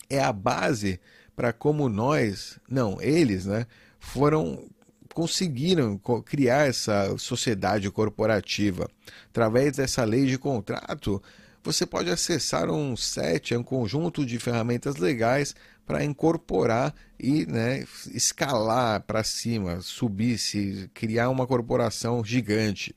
É 0.08 0.20
a 0.20 0.32
base 0.32 1.00
para 1.34 1.52
como 1.52 1.88
nós, 1.88 2.58
não, 2.68 3.00
eles, 3.00 3.44
né, 3.44 3.66
foram 3.98 4.68
conseguiram 5.12 5.98
criar 6.26 6.68
essa 6.68 7.16
sociedade 7.16 7.90
corporativa. 7.90 8.86
Através 9.30 9.78
dessa 9.78 10.04
lei 10.04 10.26
de 10.26 10.36
contrato, 10.36 11.22
você 11.64 11.86
pode 11.86 12.10
acessar 12.10 12.70
um 12.70 12.94
set, 12.94 13.54
um 13.54 13.62
conjunto 13.62 14.26
de 14.26 14.38
ferramentas 14.38 14.96
legais 14.96 15.54
para 15.86 16.04
incorporar 16.04 16.94
e 17.18 17.46
né, 17.46 17.84
escalar 18.12 19.00
para 19.02 19.22
cima, 19.22 19.80
subir, 19.80 20.38
se 20.38 20.90
criar 20.92 21.30
uma 21.30 21.46
corporação 21.46 22.24
gigante 22.24 22.94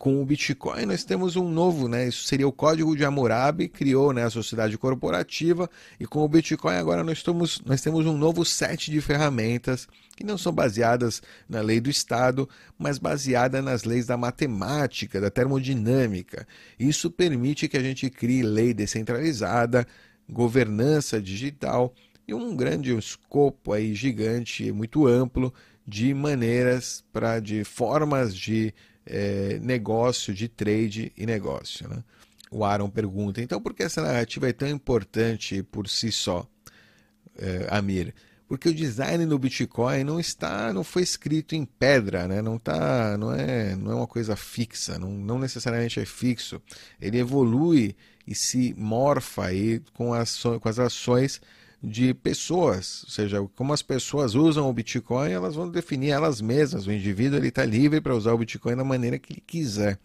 com 0.00 0.22
o 0.22 0.24
Bitcoin 0.24 0.86
nós 0.86 1.04
temos 1.04 1.36
um 1.36 1.46
novo, 1.46 1.86
né? 1.86 2.08
Isso 2.08 2.24
seria 2.24 2.48
o 2.48 2.52
código 2.52 2.96
de 2.96 3.04
Hammurabi, 3.04 3.68
criou 3.68 4.14
né, 4.14 4.24
a 4.24 4.30
sociedade 4.30 4.78
corporativa, 4.78 5.68
e 6.00 6.06
com 6.06 6.20
o 6.20 6.28
Bitcoin 6.28 6.74
agora 6.76 7.04
nós, 7.04 7.18
estamos, 7.18 7.60
nós 7.66 7.82
temos 7.82 8.06
um 8.06 8.16
novo 8.16 8.42
set 8.42 8.90
de 8.90 8.98
ferramentas 9.02 9.86
que 10.16 10.24
não 10.24 10.38
são 10.38 10.52
baseadas 10.54 11.20
na 11.46 11.60
lei 11.60 11.82
do 11.82 11.90
Estado, 11.90 12.48
mas 12.78 12.96
baseada 12.96 13.60
nas 13.60 13.84
leis 13.84 14.06
da 14.06 14.16
matemática, 14.16 15.20
da 15.20 15.30
termodinâmica. 15.30 16.48
Isso 16.78 17.10
permite 17.10 17.68
que 17.68 17.76
a 17.76 17.82
gente 17.82 18.08
crie 18.08 18.42
lei 18.42 18.72
descentralizada, 18.72 19.86
governança 20.30 21.20
digital 21.20 21.94
e 22.26 22.34
um 22.34 22.56
grande 22.56 22.96
escopo 22.96 23.72
aí 23.72 23.94
gigante, 23.94 24.70
muito 24.70 25.06
amplo 25.06 25.52
de 25.86 26.14
maneiras 26.14 27.04
para 27.12 27.40
de 27.40 27.64
formas 27.64 28.34
de 28.34 28.72
é, 29.04 29.58
negócio, 29.60 30.32
de 30.32 30.48
trade 30.48 31.12
e 31.16 31.26
negócio. 31.26 31.88
Né? 31.88 32.02
O 32.50 32.64
Aaron 32.64 32.88
pergunta: 32.88 33.40
então 33.42 33.60
por 33.60 33.74
que 33.74 33.82
essa 33.82 34.02
narrativa 34.02 34.48
é 34.48 34.52
tão 34.52 34.68
importante 34.68 35.62
por 35.62 35.88
si 35.88 36.12
só, 36.12 36.46
é, 37.36 37.66
Amir? 37.70 38.14
Porque 38.50 38.68
o 38.68 38.74
design 38.74 39.24
do 39.26 39.38
Bitcoin 39.38 40.02
não 40.02 40.18
está, 40.18 40.72
não 40.72 40.82
foi 40.82 41.04
escrito 41.04 41.54
em 41.54 41.64
pedra, 41.64 42.26
né? 42.26 42.42
não 42.42 42.58
tá, 42.58 43.16
não 43.16 43.32
é, 43.32 43.76
não 43.76 43.92
é 43.92 43.94
uma 43.94 44.08
coisa 44.08 44.34
fixa, 44.34 44.98
não, 44.98 45.12
não 45.12 45.38
necessariamente 45.38 46.00
é 46.00 46.04
fixo. 46.04 46.60
Ele 47.00 47.18
evolui 47.18 47.94
e 48.26 48.34
se 48.34 48.74
morfa 48.76 49.44
aí 49.44 49.80
com, 49.94 50.12
as, 50.12 50.42
com 50.42 50.68
as 50.68 50.80
ações 50.80 51.40
de 51.80 52.12
pessoas, 52.12 53.04
ou 53.04 53.10
seja, 53.10 53.48
como 53.54 53.72
as 53.72 53.82
pessoas 53.82 54.34
usam 54.34 54.68
o 54.68 54.72
Bitcoin, 54.72 55.30
elas 55.30 55.54
vão 55.54 55.70
definir 55.70 56.10
elas 56.10 56.40
mesmas. 56.40 56.88
O 56.88 56.92
indivíduo 56.92 57.38
ele 57.38 57.50
está 57.50 57.64
livre 57.64 58.00
para 58.00 58.16
usar 58.16 58.32
o 58.32 58.38
Bitcoin 58.38 58.74
da 58.74 58.82
maneira 58.82 59.16
que 59.16 59.32
ele 59.32 59.44
quiser. 59.46 59.96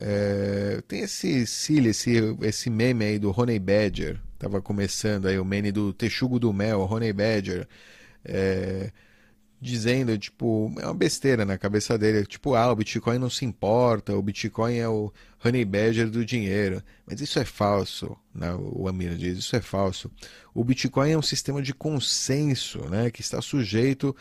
É, 0.00 0.82
tem 0.88 1.02
esse 1.02 1.28
esse, 1.28 2.36
esse 2.42 2.68
meme 2.68 3.04
aí 3.04 3.20
do 3.20 3.30
Honey 3.30 3.60
Badger, 3.60 4.20
tava 4.40 4.60
começando 4.60 5.26
aí 5.26 5.38
o 5.38 5.44
meme 5.44 5.70
do 5.70 5.92
Texugo 5.92 6.40
do 6.40 6.52
Mel, 6.52 6.80
Honey 6.80 7.12
Badger. 7.12 7.68
É, 8.24 8.90
dizendo, 9.60 10.16
tipo, 10.16 10.72
é 10.78 10.86
uma 10.86 10.94
besteira 10.94 11.44
na 11.44 11.58
cabeça 11.58 11.98
dele, 11.98 12.24
tipo, 12.24 12.54
ah, 12.54 12.72
o 12.72 12.76
Bitcoin 12.76 13.18
não 13.18 13.28
se 13.28 13.44
importa, 13.44 14.16
o 14.16 14.22
Bitcoin 14.22 14.76
é 14.76 14.88
o 14.88 15.12
honey 15.44 15.64
badger 15.66 16.08
do 16.08 16.24
dinheiro. 16.24 16.82
Mas 17.06 17.20
isso 17.20 17.38
é 17.38 17.44
falso, 17.44 18.16
né? 18.34 18.54
o 18.54 18.88
Amir 18.88 19.16
diz, 19.16 19.38
isso 19.38 19.54
é 19.54 19.60
falso. 19.60 20.10
O 20.54 20.64
Bitcoin 20.64 21.10
é 21.10 21.18
um 21.18 21.22
sistema 21.22 21.60
de 21.60 21.74
consenso, 21.74 22.88
né, 22.88 23.10
que 23.10 23.20
está 23.20 23.42
sujeito 23.42 24.16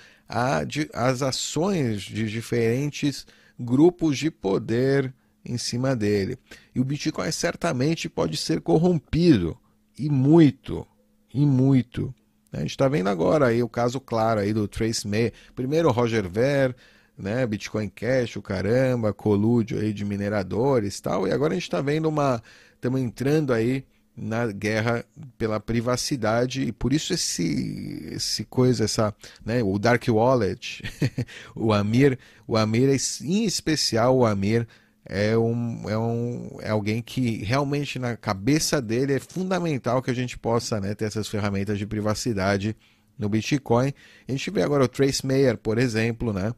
às 0.93 1.21
ações 1.21 2.01
de 2.01 2.29
diferentes 2.29 3.25
grupos 3.57 4.17
de 4.17 4.29
poder 4.29 5.13
em 5.45 5.57
cima 5.57 5.95
dele. 5.95 6.37
E 6.75 6.81
o 6.81 6.83
Bitcoin 6.83 7.31
certamente 7.31 8.09
pode 8.09 8.35
ser 8.35 8.59
corrompido, 8.59 9.57
e 9.99 10.09
muito, 10.09 10.87
e 11.33 11.45
muito. 11.45 12.13
A 12.51 12.61
gente 12.61 12.71
está 12.71 12.87
vendo 12.87 13.09
agora 13.09 13.47
aí 13.47 13.61
o 13.61 13.69
caso 13.69 13.99
claro 13.99 14.39
aí 14.39 14.53
do 14.53 14.67
Trace 14.67 15.07
May. 15.07 15.31
Primeiro 15.55 15.91
Roger 15.91 16.27
Ver, 16.27 16.75
né, 17.17 17.45
Bitcoin 17.45 17.89
Cash, 17.89 18.37
o 18.37 18.41
caramba, 18.41 19.13
colúdio 19.13 19.79
aí 19.79 19.93
de 19.93 20.05
mineradores 20.05 20.99
tal. 21.01 21.27
E 21.27 21.31
agora 21.31 21.51
a 21.51 21.55
gente 21.55 21.63
está 21.63 21.81
vendo 21.81 22.07
uma. 22.07 22.41
Estamos 22.73 23.01
entrando 23.01 23.53
aí 23.53 23.83
na 24.15 24.47
guerra 24.47 25.05
pela 25.37 25.59
privacidade 25.59 26.63
e 26.63 26.71
por 26.71 26.91
isso 26.91 27.13
esse 27.13 28.09
esse 28.11 28.43
coisa 28.43 28.83
essa 28.83 29.15
né 29.45 29.63
o 29.63 29.79
dark 29.79 30.03
wallet 30.09 30.83
o 31.55 31.71
Amir 31.71 32.19
o 32.45 32.57
Amir 32.57 32.89
em 33.21 33.45
especial 33.45 34.17
o 34.17 34.25
Amir 34.25 34.67
é, 35.09 35.35
um, 35.35 35.89
é, 35.89 35.97
um, 35.97 36.57
é 36.61 36.69
alguém 36.69 37.01
que 37.01 37.43
realmente 37.43 37.97
na 37.97 38.15
cabeça 38.15 38.79
dele 38.79 39.13
é 39.13 39.19
fundamental 39.19 40.03
que 40.03 40.11
a 40.11 40.13
gente 40.13 40.37
possa 40.37 40.79
né, 40.79 40.93
ter 40.93 41.05
essas 41.05 41.27
ferramentas 41.27 41.79
de 41.79 41.87
privacidade 41.87 42.77
no 43.17 43.27
Bitcoin. 43.27 43.91
A 44.27 44.31
gente 44.31 44.51
vê 44.51 44.61
agora 44.61 44.83
o 44.83 44.87
Trace 44.87 45.25
Mayer, 45.25 45.57
por 45.57 45.79
exemplo, 45.79 46.31
né, 46.31 46.53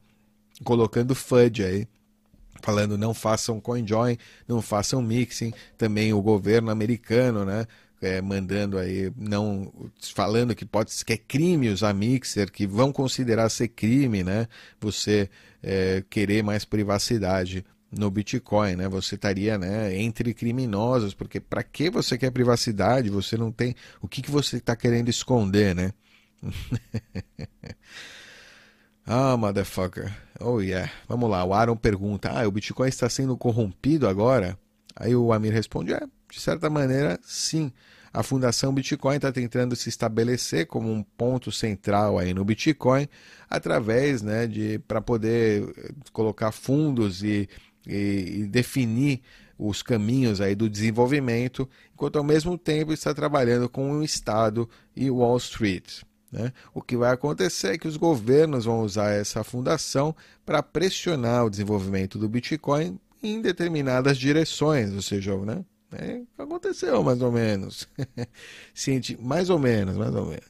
colocando 0.65 1.15
FUD 1.15 1.63
aí, 1.63 1.87
falando 2.61 2.97
não 2.97 3.13
façam 3.13 3.61
CoinJoin, 3.61 4.17
não 4.45 4.61
façam 4.61 5.01
mixing. 5.01 5.53
Também 5.77 6.11
o 6.11 6.21
governo 6.21 6.71
americano, 6.71 7.45
né, 7.45 7.65
é, 8.01 8.21
mandando 8.21 8.77
aí, 8.77 9.13
não 9.15 9.71
falando 10.13 10.53
que 10.53 10.65
pode 10.65 10.91
que 11.05 11.13
é 11.13 11.17
crime 11.17 11.69
usar 11.69 11.93
mixer, 11.93 12.51
que 12.51 12.67
vão 12.67 12.91
considerar 12.91 13.47
ser 13.49 13.69
crime, 13.69 14.23
né? 14.23 14.47
Você 14.79 15.29
é, 15.61 16.03
querer 16.09 16.43
mais 16.43 16.65
privacidade 16.65 17.63
no 17.91 18.09
Bitcoin, 18.09 18.75
né? 18.75 18.87
Você 18.87 19.15
estaria, 19.15 19.57
né, 19.57 19.95
entre 19.99 20.33
criminosos, 20.33 21.13
porque 21.13 21.39
para 21.39 21.61
que 21.63 21.89
você 21.89 22.17
quer 22.17 22.31
privacidade? 22.31 23.09
Você 23.09 23.35
não 23.37 23.51
tem 23.51 23.75
o 24.01 24.07
que 24.07 24.21
que 24.21 24.31
você 24.31 24.57
está 24.57 24.75
querendo 24.75 25.09
esconder, 25.09 25.75
né? 25.75 25.91
ah, 29.05 29.35
motherfucker. 29.37 30.11
Oh 30.39 30.61
yeah. 30.61 30.91
Vamos 31.07 31.29
lá. 31.29 31.43
O 31.43 31.53
Aaron 31.53 31.75
pergunta: 31.75 32.31
"Ah, 32.31 32.47
o 32.47 32.51
Bitcoin 32.51 32.87
está 32.87 33.09
sendo 33.09 33.37
corrompido 33.37 34.07
agora?" 34.07 34.57
Aí 34.95 35.15
o 35.15 35.33
Amir 35.33 35.53
responde: 35.53 35.93
"É, 35.93 35.99
de 36.29 36.39
certa 36.39 36.69
maneira, 36.69 37.19
sim." 37.23 37.71
A 38.13 38.23
Fundação 38.23 38.73
Bitcoin 38.73 39.15
está 39.15 39.31
tentando 39.31 39.73
se 39.73 39.87
estabelecer 39.87 40.67
como 40.67 40.91
um 40.91 41.01
ponto 41.01 41.49
central 41.49 42.19
aí 42.19 42.33
no 42.33 42.43
Bitcoin, 42.43 43.07
através 43.49 44.21
né, 44.21 44.47
de 44.47 44.79
para 44.79 44.99
poder 44.99 45.63
colocar 46.11 46.51
fundos 46.51 47.23
e 47.23 47.47
e, 47.87 48.41
e 48.41 48.47
definir 48.47 49.21
os 49.57 49.83
caminhos 49.83 50.41
aí 50.41 50.55
do 50.55 50.69
desenvolvimento, 50.69 51.69
enquanto 51.93 52.17
ao 52.17 52.23
mesmo 52.23 52.57
tempo 52.57 52.91
está 52.91 53.13
trabalhando 53.13 53.69
com 53.69 53.91
o 53.91 54.03
Estado 54.03 54.67
e 54.95 55.09
Wall 55.09 55.37
Street. 55.37 56.01
Né? 56.31 56.51
O 56.73 56.81
que 56.81 56.97
vai 56.97 57.11
acontecer 57.11 57.73
é 57.73 57.77
que 57.77 57.87
os 57.87 57.97
governos 57.97 58.65
vão 58.65 58.81
usar 58.81 59.11
essa 59.11 59.43
fundação 59.43 60.15
para 60.45 60.63
pressionar 60.63 61.45
o 61.45 61.49
desenvolvimento 61.49 62.17
do 62.17 62.27
Bitcoin 62.27 62.99
em 63.21 63.41
determinadas 63.41 64.17
direções, 64.17 64.93
ou 64.93 65.01
seja, 65.01 65.37
né? 65.37 65.63
É, 65.93 66.21
aconteceu 66.37 67.03
mais 67.03 67.21
ou 67.21 67.33
menos, 67.33 67.85
mais 69.19 69.49
ou 69.49 69.59
menos, 69.59 69.97
mais 69.97 70.15
ou 70.15 70.25
menos 70.25 70.49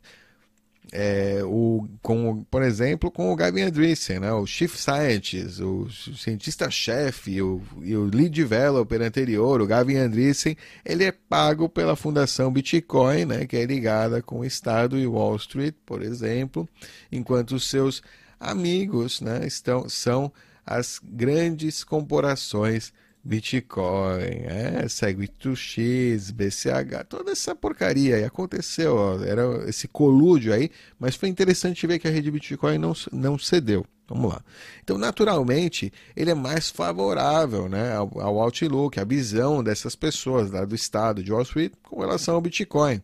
é, 0.91 1.39
o, 1.45 1.88
com, 2.01 2.43
por 2.43 2.62
exemplo, 2.62 3.10
com 3.10 3.32
o 3.32 3.36
Gavin 3.36 3.62
Andreessen, 3.62 4.19
né, 4.19 4.34
o 4.34 4.45
Chief 4.45 4.75
Scientist, 4.75 5.62
o 5.62 5.88
cientista-chefe 5.89 7.41
o, 7.41 7.62
e 7.82 7.95
o 7.95 8.04
Lead 8.04 8.30
Developer 8.30 9.01
anterior, 9.01 9.62
o 9.62 9.67
Gavin 9.67 9.95
Andreessen, 9.95 10.58
ele 10.84 11.06
é 11.06 11.12
pago 11.12 11.69
pela 11.69 11.95
Fundação 11.95 12.51
Bitcoin, 12.51 13.25
né, 13.25 13.45
que 13.45 13.56
é 13.56 13.65
ligada 13.65 14.21
com 14.21 14.39
o 14.39 14.45
Estado 14.45 14.97
e 14.97 15.08
Wall 15.08 15.38
Street, 15.38 15.75
por 15.86 16.01
exemplo, 16.01 16.67
enquanto 17.10 17.56
os 17.56 17.69
seus 17.69 18.04
amigos 18.38 19.21
né, 19.21 19.47
estão, 19.47 19.88
são 19.88 20.32
as 20.65 20.99
grandes 21.01 21.86
corporações 21.86 22.91
Bitcoin, 23.23 24.23
é, 24.45 24.86
Segwit2x, 24.88 26.31
BCH, 26.31 27.05
toda 27.07 27.31
essa 27.31 27.55
porcaria 27.55 28.15
aí 28.15 28.23
aconteceu, 28.23 28.95
ó, 28.95 29.23
era 29.23 29.69
esse 29.69 29.88
colúdio 29.88 30.51
aí, 30.53 30.71
mas 30.99 31.15
foi 31.15 31.29
interessante 31.29 31.86
ver 31.86 31.99
que 31.99 32.07
a 32.07 32.12
rede 32.12 32.31
Bitcoin 32.31 32.79
não, 32.79 32.93
não 33.12 33.38
cedeu. 33.38 33.86
Vamos 34.07 34.34
lá. 34.34 34.41
Então, 34.84 34.97
naturalmente, 34.97 35.93
ele 36.17 36.31
é 36.31 36.34
mais 36.36 36.69
favorável 36.69 37.69
né, 37.69 37.93
ao, 37.93 38.19
ao 38.19 38.39
outlook, 38.39 38.99
à 38.99 39.05
visão 39.05 39.63
dessas 39.63 39.95
pessoas 39.95 40.51
lá 40.51 40.65
do 40.65 40.75
estado 40.75 41.23
de 41.23 41.31
Wall 41.31 41.43
Street 41.43 41.71
com 41.84 42.01
relação 42.01 42.36
ao 42.36 42.41
Bitcoin. 42.41 43.01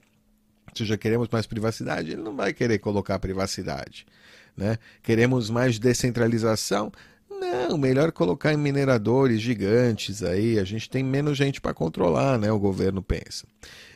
Se 0.73 0.83
já 0.83 0.97
queremos 0.97 1.29
mais 1.29 1.45
privacidade, 1.47 2.11
ele 2.11 2.21
não 2.21 2.35
vai 2.35 2.53
querer 2.53 2.79
colocar 2.79 3.17
privacidade. 3.19 4.05
Né? 4.55 4.77
Queremos 5.01 5.49
mais 5.49 5.79
descentralização, 5.79 6.91
não, 7.51 7.77
melhor 7.77 8.11
colocar 8.11 8.53
em 8.53 8.57
mineradores 8.57 9.41
gigantes 9.41 10.23
aí, 10.23 10.59
a 10.59 10.63
gente 10.63 10.89
tem 10.89 11.03
menos 11.03 11.37
gente 11.37 11.61
para 11.61 11.73
controlar, 11.73 12.37
né? 12.37 12.51
O 12.51 12.59
governo 12.59 13.01
pensa. 13.01 13.45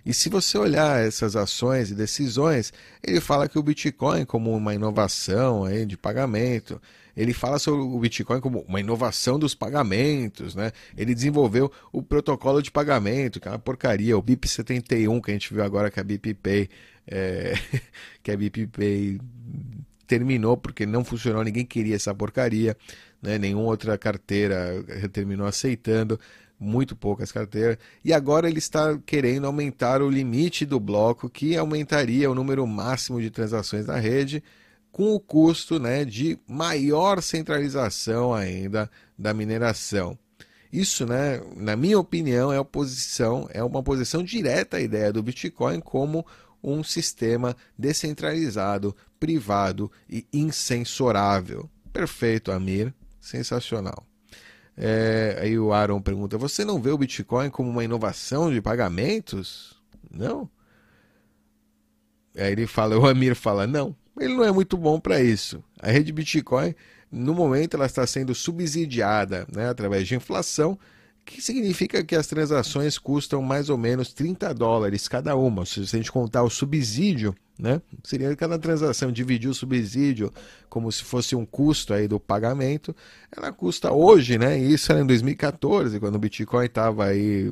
E 0.06 0.14
se 0.14 0.30
você 0.30 0.58
olhar 0.58 1.06
essas 1.06 1.36
ações 1.36 1.92
e 1.92 1.96
decisões, 1.96 2.74
ele 3.04 3.20
fala 3.22 3.48
que 3.48 3.60
o 3.60 3.64
Bitcoin 3.64 4.26
como 4.26 4.56
uma 4.56 4.74
inovação 4.74 5.64
aí 5.64 5.86
de 5.86 5.96
pagamento, 5.96 6.82
ele 7.16 7.34
fala 7.34 7.60
sobre 7.60 7.82
o 7.82 8.00
Bitcoin 8.00 8.40
como 8.40 8.62
uma 8.68 8.80
inovação 8.80 9.38
dos 9.38 9.54
pagamentos, 9.54 10.56
né? 10.56 10.72
Ele 10.98 11.14
desenvolveu 11.14 11.72
o 11.92 12.02
protocolo 12.02 12.62
de 12.62 12.72
pagamento, 12.72 13.40
que 13.40 13.48
é 13.48 13.52
uma 13.52 13.60
porcaria, 13.60 14.18
o 14.18 14.22
BIP 14.22 14.48
71 14.48 15.22
que 15.22 15.32
a 15.32 15.34
gente 15.34 15.54
viu 15.54 15.64
agora 15.64 15.92
que 15.92 16.00
a 16.00 16.04
BIP 16.04 16.34
Pay, 16.34 16.70
é... 17.08 17.54
que 18.24 18.32
a 18.32 18.38
BIP 18.38 18.68
Pay 18.68 19.20
terminou 20.08 20.58
porque 20.58 20.86
não 20.86 21.06
funcionou, 21.06 21.44
ninguém 21.44 21.66
queria 21.66 21.96
essa 21.96 22.14
porcaria, 22.14 22.76
né? 23.22 23.38
nenhuma 23.38 23.64
outra 23.66 23.98
carteira 23.98 24.84
terminou 25.12 25.48
aceitando, 25.48 26.20
muito 26.60 26.96
poucas 26.96 27.32
carteiras, 27.32 27.78
e 28.06 28.14
agora 28.14 28.48
ele 28.48 28.60
está 28.60 28.98
querendo 29.06 29.48
aumentar 29.48 30.02
o 30.02 30.10
limite 30.10 30.66
do 30.66 30.80
bloco, 30.80 31.30
que 31.30 31.58
aumentaria 31.58 32.30
o 32.30 32.36
número 32.36 32.66
máximo 32.68 33.20
de 33.20 33.32
transações 33.32 33.88
na 33.88 33.98
rede, 33.98 34.44
com 34.92 35.16
o 35.16 35.20
custo 35.20 35.80
né, 35.80 36.06
de 36.06 36.38
maior 36.48 37.22
centralização 37.22 38.34
ainda 38.34 38.90
da 39.18 39.34
mineração. 39.34 40.18
Isso, 40.72 41.06
né, 41.06 41.42
na 41.56 41.76
minha 41.76 42.00
opinião, 42.00 42.52
é 42.52 42.60
oposição, 42.60 43.50
é 43.52 43.64
uma 43.64 43.80
oposição 43.80 44.24
direta 44.24 44.78
à 44.78 44.82
ideia 44.82 45.12
do 45.12 45.24
Bitcoin 45.24 45.80
como 45.80 46.26
um 46.64 46.84
sistema 46.84 47.56
descentralizado, 47.78 48.96
privado 49.20 49.92
e 50.10 50.26
incensurável. 50.32 51.70
Perfeito, 51.92 52.52
Amir. 52.52 52.94
Sensacional. 53.22 54.06
É, 54.76 55.38
aí 55.40 55.60
o 55.60 55.72
Aaron 55.72 56.02
pergunta: 56.02 56.38
Você 56.38 56.66
não 56.66 56.82
vê 56.82 56.90
o 56.90 56.98
Bitcoin 56.98 57.50
como 57.50 57.70
uma 57.70 57.84
inovação 57.84 58.52
de 58.52 58.62
pagamentos? 58.62 59.80
Não. 60.10 60.50
Aí 62.36 62.52
ele 62.52 62.66
fala, 62.66 62.98
o 62.98 63.08
Amir 63.08 63.36
fala: 63.36 63.68
Não, 63.68 63.96
ele 64.20 64.34
não 64.34 64.44
é 64.44 64.52
muito 64.52 64.76
bom 64.76 65.00
para 65.00 65.22
isso. 65.22 65.64
A 65.80 65.92
rede 65.92 66.12
Bitcoin, 66.12 66.74
no 67.12 67.34
momento, 67.34 67.76
ela 67.76 67.86
está 67.86 68.06
sendo 68.08 68.34
subsidiada 68.34 69.46
né, 69.54 69.70
através 69.70 70.08
de 70.08 70.16
inflação 70.16 70.80
que 71.26 71.42
significa 71.42 72.04
que 72.04 72.16
as 72.16 72.28
transações 72.28 72.98
custam 72.98 73.42
mais 73.42 73.70
ou 73.70 73.78
menos 73.78 74.14
30 74.14 74.54
dólares 74.54 75.08
cada 75.08 75.36
uma. 75.36 75.66
Se 75.66 75.80
a 75.80 75.84
gente 75.84 76.12
contar 76.12 76.44
o 76.44 76.50
subsídio, 76.50 77.36
né, 77.58 77.82
seria 78.04 78.36
cada 78.36 78.58
transação 78.58 79.12
dividir 79.12 79.50
o 79.50 79.54
subsídio 79.54 80.34
como 80.68 80.92
se 80.92 81.04
fosse 81.04 81.36
um 81.36 81.46
custo 81.46 81.94
aí 81.94 82.08
do 82.08 82.20
pagamento, 82.20 82.96
ela 83.32 83.52
custa 83.52 83.92
hoje, 83.92 84.38
né? 84.38 84.58
Isso 84.58 84.92
era 84.92 85.02
em 85.02 85.06
2014, 85.06 86.00
quando 86.00 86.16
o 86.16 86.20
Bitcoin 86.20 86.66
estava 86.66 87.06
aí 87.06 87.52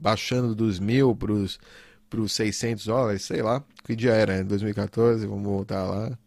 baixando 0.00 0.54
dos 0.54 0.80
mil 0.80 1.14
para 1.14 1.32
os 1.32 2.32
600 2.32 2.86
dólares, 2.86 3.22
sei 3.22 3.42
lá, 3.42 3.62
que 3.84 3.94
dia 3.94 4.12
era? 4.12 4.42
2014, 4.44 5.26
vamos 5.26 5.44
voltar 5.44 5.84
lá 5.84 6.18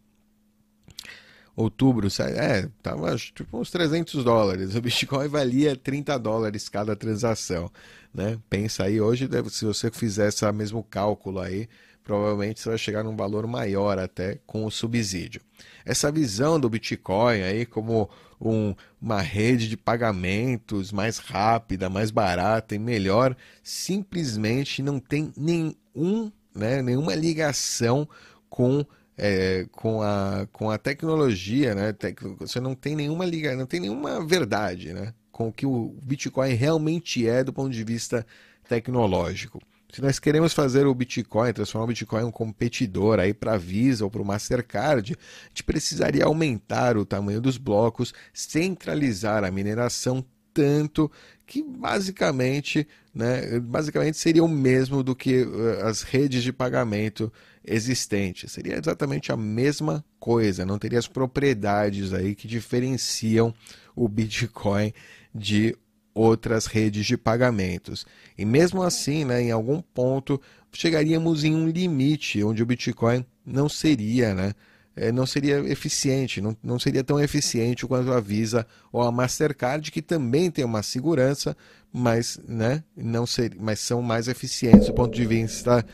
outubro, 1.60 2.08
é, 2.38 2.69
tava 2.82 3.15
tipo 3.17 3.60
uns 3.60 3.69
300 3.69 4.24
dólares. 4.24 4.76
O 4.76 4.82
Bitcoin 4.82 5.28
valia 5.28 5.76
30 5.76 6.17
dólares 6.17 6.69
cada 6.69 6.95
transação, 6.95 7.69
né? 8.13 8.39
Pensa 8.50 8.86
aí, 8.86 9.02
hoje, 9.02 9.30
se 9.50 9.65
você 9.65 9.91
fizer 9.91 10.30
esse 10.30 10.50
mesmo 10.54 10.82
cálculo 10.82 11.41
aí, 11.41 11.67
provavelmente 12.02 12.62
você 12.62 12.69
vai 12.69 12.78
chegar 12.78 13.04
num 13.04 13.15
valor 13.15 13.45
maior 13.45 14.00
até 14.00 14.39
com 14.48 14.65
o 14.65 14.72
subsídio. 14.72 15.41
Essa 15.86 16.10
visão 16.10 16.58
do 16.58 16.69
Bitcoin 16.69 17.41
aí 17.41 17.65
como 17.65 18.10
um, 18.39 18.74
uma 19.02 19.22
rede 19.22 19.67
de 19.67 19.76
pagamentos 19.76 20.93
mais 20.93 21.17
rápida, 21.17 21.89
mais 21.89 22.10
barata 22.10 22.74
e 22.74 22.80
melhor, 22.80 23.36
simplesmente 23.62 24.82
não 24.82 24.98
tem 24.98 25.34
nenhum, 25.36 26.32
né, 26.56 26.82
nenhuma 26.82 27.13
ligação 27.15 28.08
com 28.50 28.86
é, 29.21 29.65
com, 29.71 30.01
a, 30.01 30.47
com 30.53 30.71
a 30.71 30.77
tecnologia, 30.77 31.75
né? 31.75 31.93
Você 32.39 32.60
não 32.62 32.73
tem 32.73 32.95
nenhuma 32.95 33.25
liga, 33.25 33.53
não 33.53 33.65
tem 33.65 33.82
nenhuma 33.82 34.25
verdade, 34.25 34.93
né? 34.93 35.13
Com 35.29 35.49
o 35.49 35.53
que 35.53 35.65
o 35.65 35.93
Bitcoin 36.01 36.53
realmente 36.53 37.27
é 37.27 37.43
do 37.43 37.51
ponto 37.51 37.69
de 37.69 37.84
vista 37.84 38.25
tecnológico. 38.67 39.62
Se 39.91 40.01
nós 40.01 40.19
queremos 40.19 40.53
fazer 40.53 40.86
o 40.86 40.93
Bitcoin, 40.93 41.51
transformar 41.51 41.86
o 41.86 41.88
Bitcoin 41.88 42.21
em 42.21 42.25
um 42.25 42.32
competidor 42.32 43.19
aí 43.19 43.34
para 43.34 43.53
a 43.53 43.58
Visa 43.58 44.05
ou 44.05 44.12
para 44.12 44.21
o 44.21 44.25
Mastercard, 44.25 45.17
a 45.17 45.47
gente 45.49 45.63
precisaria 45.63 46.23
aumentar 46.23 46.95
o 46.95 47.05
tamanho 47.05 47.41
dos 47.41 47.58
blocos, 47.58 48.13
centralizar 48.34 49.43
a 49.43 49.51
mineração 49.51 50.23
tanto 50.53 51.12
que 51.45 51.63
basicamente, 51.63 52.88
né, 53.13 53.60
basicamente 53.60 54.17
seria 54.17 54.43
o 54.43 54.47
mesmo 54.47 55.01
do 55.01 55.15
que 55.15 55.43
uh, 55.43 55.88
as 55.88 56.03
redes 56.03 56.43
de 56.43 56.53
pagamento 56.53 57.32
existentes. 57.65 58.52
Seria 58.52 58.78
exatamente 58.78 59.32
a 59.32 59.38
mesma 59.38 60.04
coisa, 60.19 60.65
não 60.65 60.80
teria 60.80 61.00
as 61.00 61.08
propriedades 61.08 62.13
aí 62.13 62.36
que 62.36 62.48
diferenciam 62.48 63.54
o 63.95 64.08
Bitcoin 64.08 64.93
de 65.34 65.76
outras 66.13 66.65
redes 66.65 67.06
de 67.06 67.17
pagamentos. 67.17 68.06
E 68.38 68.45
mesmo 68.45 68.82
assim, 68.82 69.24
né, 69.26 69.41
em 69.41 69.52
algum 69.52 69.82
ponto, 69.82 70.41
chegaríamos 70.72 71.43
em 71.43 71.56
um 71.56 71.67
limite 71.67 72.43
onde 72.43 72.63
o 72.63 72.65
Bitcoin 72.65 73.26
não 73.45 73.69
seria, 73.69 74.34
né, 74.34 74.54
é, 74.95 75.12
não 75.12 75.26
seria 75.26 75.60
eficiente, 75.60 76.41
não, 76.41 76.58
não 76.62 76.78
seria 76.78 77.04
tão 77.04 77.19
eficiente 77.19 77.86
quanto 77.86 78.12
a 78.12 78.19
Visa 78.19 78.67
ou 78.91 79.02
a 79.02 79.12
Mastercard, 79.12 79.91
que 79.91 80.02
também 80.02 80.52
tem 80.52 80.65
uma 80.65 80.84
segurança, 80.84 81.56
mas, 81.91 82.39
né, 82.48 82.84
não 82.95 83.26
ser, 83.26 83.56
mas 83.58 83.80
são 83.80 84.02
mais 84.02 84.28
eficientes 84.28 84.88
do 84.88 84.93
ponto 84.93 85.15
de 85.15 85.26
vista 85.26 85.86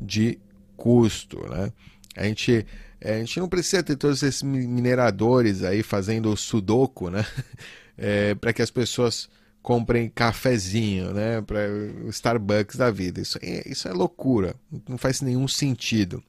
de 0.00 0.38
custo. 0.76 1.40
Né? 1.48 1.72
A, 2.16 2.24
gente, 2.24 2.66
é, 3.00 3.14
a 3.14 3.18
gente 3.18 3.40
não 3.40 3.48
precisa 3.48 3.82
ter 3.82 3.96
todos 3.96 4.22
esses 4.22 4.42
mineradores 4.42 5.62
aí 5.62 5.82
fazendo 5.82 6.30
o 6.30 6.36
sudoku 6.36 7.10
né? 7.10 7.24
É, 7.96 8.34
para 8.34 8.52
que 8.52 8.60
as 8.60 8.72
pessoas 8.72 9.28
comprem 9.62 10.10
cafezinho, 10.10 11.14
né, 11.14 11.40
para 11.40 11.70
o 12.04 12.10
Starbucks 12.10 12.76
da 12.76 12.90
vida. 12.90 13.20
Isso 13.20 13.38
é, 13.40 13.62
isso 13.66 13.86
é 13.86 13.92
loucura, 13.92 14.56
não 14.88 14.98
faz 14.98 15.20
nenhum 15.20 15.46
sentido. 15.46 16.20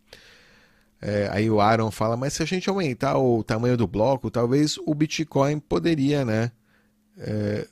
É, 1.02 1.28
aí 1.32 1.50
o 1.50 1.60
Aaron 1.60 1.92
fala, 1.92 2.16
mas 2.16 2.34
se 2.34 2.42
a 2.42 2.46
gente 2.46 2.70
aumentar 2.70 3.18
o 3.18 3.44
tamanho 3.44 3.76
do 3.76 3.86
bloco, 3.86 4.32
talvez 4.32 4.78
o 4.86 4.96
Bitcoin 4.96 5.60
poderia, 5.60 6.24
né? 6.24 6.50
É, 7.18 7.68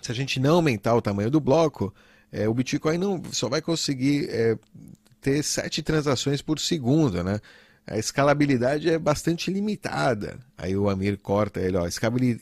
se 0.00 0.10
a 0.10 0.14
gente 0.14 0.40
não 0.40 0.56
aumentar 0.56 0.94
o 0.94 1.02
tamanho 1.02 1.30
do 1.30 1.40
bloco, 1.40 1.92
é, 2.32 2.48
o 2.48 2.54
Bitcoin 2.54 2.96
não 2.96 3.22
só 3.32 3.48
vai 3.48 3.60
conseguir 3.60 4.28
é, 4.30 4.58
ter 5.24 5.42
sete 5.42 5.82
transações 5.82 6.42
por 6.42 6.58
segundo, 6.60 7.24
né? 7.24 7.40
A 7.86 7.98
escalabilidade 7.98 8.88
é 8.88 8.98
bastante 8.98 9.50
limitada. 9.50 10.38
Aí 10.56 10.76
o 10.76 10.88
Amir 10.88 11.18
corta 11.18 11.60
ele, 11.60 11.76
ó, 11.76 11.86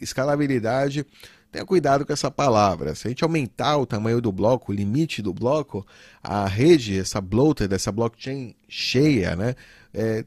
escalabilidade 0.01 1.07
Tenha 1.53 1.66
cuidado 1.66 2.07
com 2.07 2.12
essa 2.14 2.31
palavra. 2.31 2.95
Se 2.95 3.07
a 3.07 3.11
gente 3.11 3.23
aumentar 3.23 3.77
o 3.77 3.85
tamanho 3.85 4.23
do 4.23 4.33
bloco, 4.33 4.73
o 4.73 4.75
limite 4.75 5.21
do 5.21 5.35
bloco, 5.35 5.87
a 6.23 6.47
rede, 6.47 6.99
essa 6.99 7.21
bloated, 7.21 7.75
essa 7.75 7.92
blockchain 7.92 8.55
cheia, 8.66 9.37
né, 9.37 9.55
é, 9.92 10.25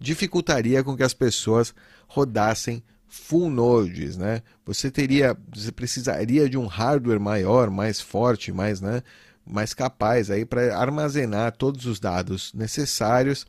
dificultaria 0.00 0.82
com 0.82 0.96
que 0.96 1.04
as 1.04 1.14
pessoas 1.14 1.72
rodassem 2.08 2.82
full 3.06 3.48
nodes, 3.48 4.16
né? 4.16 4.42
Você 4.66 4.90
teria, 4.90 5.36
você 5.54 5.70
precisaria 5.70 6.48
de 6.48 6.58
um 6.58 6.66
hardware 6.66 7.20
maior, 7.20 7.70
mais 7.70 8.00
forte, 8.00 8.50
mais, 8.50 8.80
né, 8.80 9.00
mais 9.46 9.74
capaz 9.74 10.30
aí 10.30 10.44
para 10.44 10.76
armazenar 10.76 11.52
todos 11.56 11.86
os 11.86 12.00
dados 12.00 12.52
necessários 12.54 13.46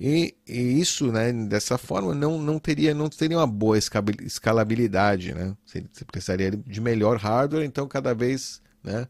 e, 0.00 0.34
e, 0.48 0.80
isso, 0.80 1.12
né, 1.12 1.30
dessa 1.30 1.76
forma, 1.76 2.14
não, 2.14 2.40
não, 2.40 2.58
teria, 2.58 2.94
não 2.94 3.10
teria 3.10 3.36
uma 3.36 3.46
boa 3.46 3.76
escalabilidade. 3.76 5.34
Né? 5.34 5.54
Você, 5.66 5.84
você 5.92 6.04
precisaria 6.06 6.50
de 6.50 6.80
melhor 6.80 7.18
hardware, 7.18 7.66
então 7.66 7.86
cada 7.86 8.14
vez 8.14 8.62
né, 8.82 9.06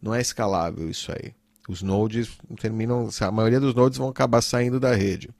não 0.00 0.12
é 0.12 0.20
escalável 0.20 0.90
isso 0.90 1.12
aí. 1.12 1.32
Os 1.68 1.80
nodes 1.80 2.28
terminam, 2.60 3.08
a 3.20 3.30
maioria 3.30 3.60
dos 3.60 3.72
nodes 3.72 3.96
vão 3.96 4.08
acabar 4.08 4.42
saindo 4.42 4.80
da 4.80 4.92
rede. 4.92 5.30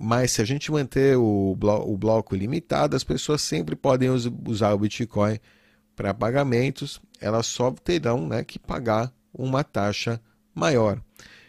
Mas 0.00 0.30
se 0.30 0.40
a 0.40 0.44
gente 0.44 0.70
manter 0.70 1.16
o, 1.16 1.56
blo 1.58 1.92
o 1.92 1.98
bloco 1.98 2.36
limitado, 2.36 2.94
as 2.94 3.02
pessoas 3.02 3.42
sempre 3.42 3.74
podem 3.74 4.10
us 4.10 4.30
usar 4.46 4.72
o 4.74 4.78
Bitcoin 4.78 5.40
para 5.96 6.14
pagamentos, 6.14 7.00
elas 7.20 7.46
só 7.46 7.72
terão 7.72 8.28
né, 8.28 8.44
que 8.44 8.60
pagar 8.60 9.12
uma 9.34 9.64
taxa 9.64 10.20
maior. 10.54 11.00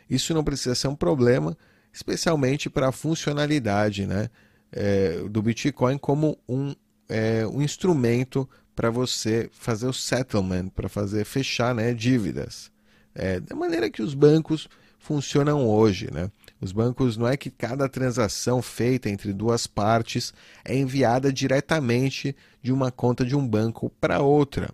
Isso 0.09 0.33
não 0.33 0.43
precisa 0.43 0.75
ser 0.75 0.87
um 0.87 0.95
problema 0.95 1.57
especialmente 1.93 2.69
para 2.69 2.89
a 2.89 2.91
funcionalidade 2.91 4.05
né, 4.05 4.29
é, 4.71 5.23
do 5.29 5.41
Bitcoin 5.41 5.97
como 5.97 6.37
um, 6.47 6.75
é, 7.07 7.47
um 7.47 7.61
instrumento 7.61 8.47
para 8.75 8.89
você 8.89 9.49
fazer 9.53 9.87
o 9.87 9.93
settlement, 9.93 10.67
para 10.67 10.89
fazer 10.89 11.23
fechar 11.23 11.73
né, 11.73 11.93
dívidas. 11.93 12.69
É, 13.13 13.39
da 13.39 13.55
maneira 13.55 13.89
que 13.89 14.01
os 14.01 14.13
bancos 14.13 14.67
funcionam 14.99 15.65
hoje. 15.65 16.11
Né? 16.11 16.29
Os 16.59 16.73
bancos 16.73 17.15
não 17.15 17.27
é 17.27 17.37
que 17.37 17.49
cada 17.49 17.87
transação 17.87 18.61
feita 18.61 19.09
entre 19.09 19.31
duas 19.31 19.65
partes 19.65 20.33
é 20.65 20.75
enviada 20.75 21.31
diretamente 21.31 22.35
de 22.61 22.73
uma 22.73 22.91
conta 22.91 23.23
de 23.23 23.35
um 23.35 23.47
banco 23.47 23.89
para 24.01 24.19
outra. 24.19 24.69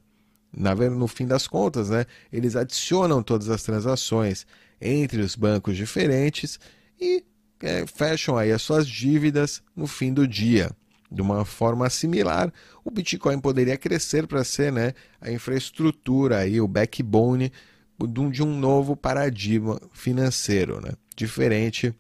Na, 0.55 0.75
no 0.75 1.07
fim 1.07 1.25
das 1.25 1.47
contas, 1.47 1.89
né, 1.89 2.05
eles 2.31 2.55
adicionam 2.55 3.23
todas 3.23 3.49
as 3.49 3.63
transações 3.63 4.45
entre 4.81 5.21
os 5.21 5.35
bancos 5.35 5.77
diferentes 5.77 6.59
e 6.99 7.23
é, 7.61 7.85
fecham 7.87 8.37
aí 8.37 8.51
as 8.51 8.61
suas 8.61 8.87
dívidas 8.87 9.61
no 9.75 9.87
fim 9.87 10.13
do 10.13 10.27
dia. 10.27 10.71
De 11.09 11.21
uma 11.21 11.43
forma 11.43 11.89
similar, 11.89 12.51
o 12.85 12.91
Bitcoin 12.91 13.39
poderia 13.39 13.77
crescer 13.77 14.27
para 14.27 14.43
ser 14.43 14.71
né, 14.71 14.93
a 15.19 15.31
infraestrutura, 15.31 16.37
aí, 16.37 16.61
o 16.61 16.67
backbone 16.67 17.51
de 18.31 18.41
um 18.41 18.57
novo 18.57 18.95
paradigma 18.95 19.79
financeiro, 19.93 20.81
né? 20.81 20.91
diferente 21.15 21.93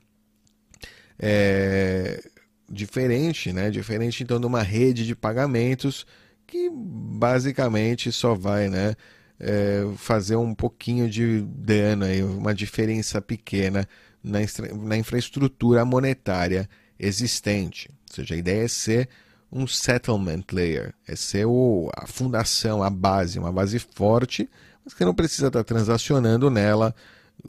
é, 1.19 2.19
diferente, 2.67 3.53
né? 3.53 3.69
Diferente 3.69 4.23
então 4.23 4.39
de 4.39 4.45
uma 4.47 4.63
rede 4.63 5.05
de 5.05 5.15
pagamentos 5.15 6.05
que 6.51 6.69
basicamente 6.69 8.11
só 8.11 8.35
vai, 8.35 8.69
né? 8.69 8.93
É, 9.39 9.83
fazer 9.95 10.35
um 10.35 10.53
pouquinho 10.53 11.09
de 11.09 11.41
dano 11.41 12.05
aí, 12.05 12.21
uma 12.21 12.53
diferença 12.53 13.19
pequena 13.19 13.87
na, 14.23 14.39
na 14.83 14.97
infraestrutura 14.97 15.83
monetária 15.83 16.69
existente. 16.99 17.89
Ou 18.07 18.15
seja, 18.15 18.35
a 18.35 18.37
ideia 18.37 18.65
é 18.65 18.67
ser 18.67 19.09
um 19.51 19.65
settlement 19.65 20.43
layer, 20.51 20.93
é 21.07 21.15
ser 21.15 21.45
o, 21.45 21.89
a 21.97 22.05
fundação, 22.05 22.83
a 22.83 22.89
base, 22.89 23.39
uma 23.39 23.51
base 23.51 23.79
forte, 23.79 24.47
mas 24.85 24.93
que 24.93 25.03
não 25.03 25.15
precisa 25.15 25.47
estar 25.47 25.63
transacionando 25.63 26.51
nela 26.51 26.93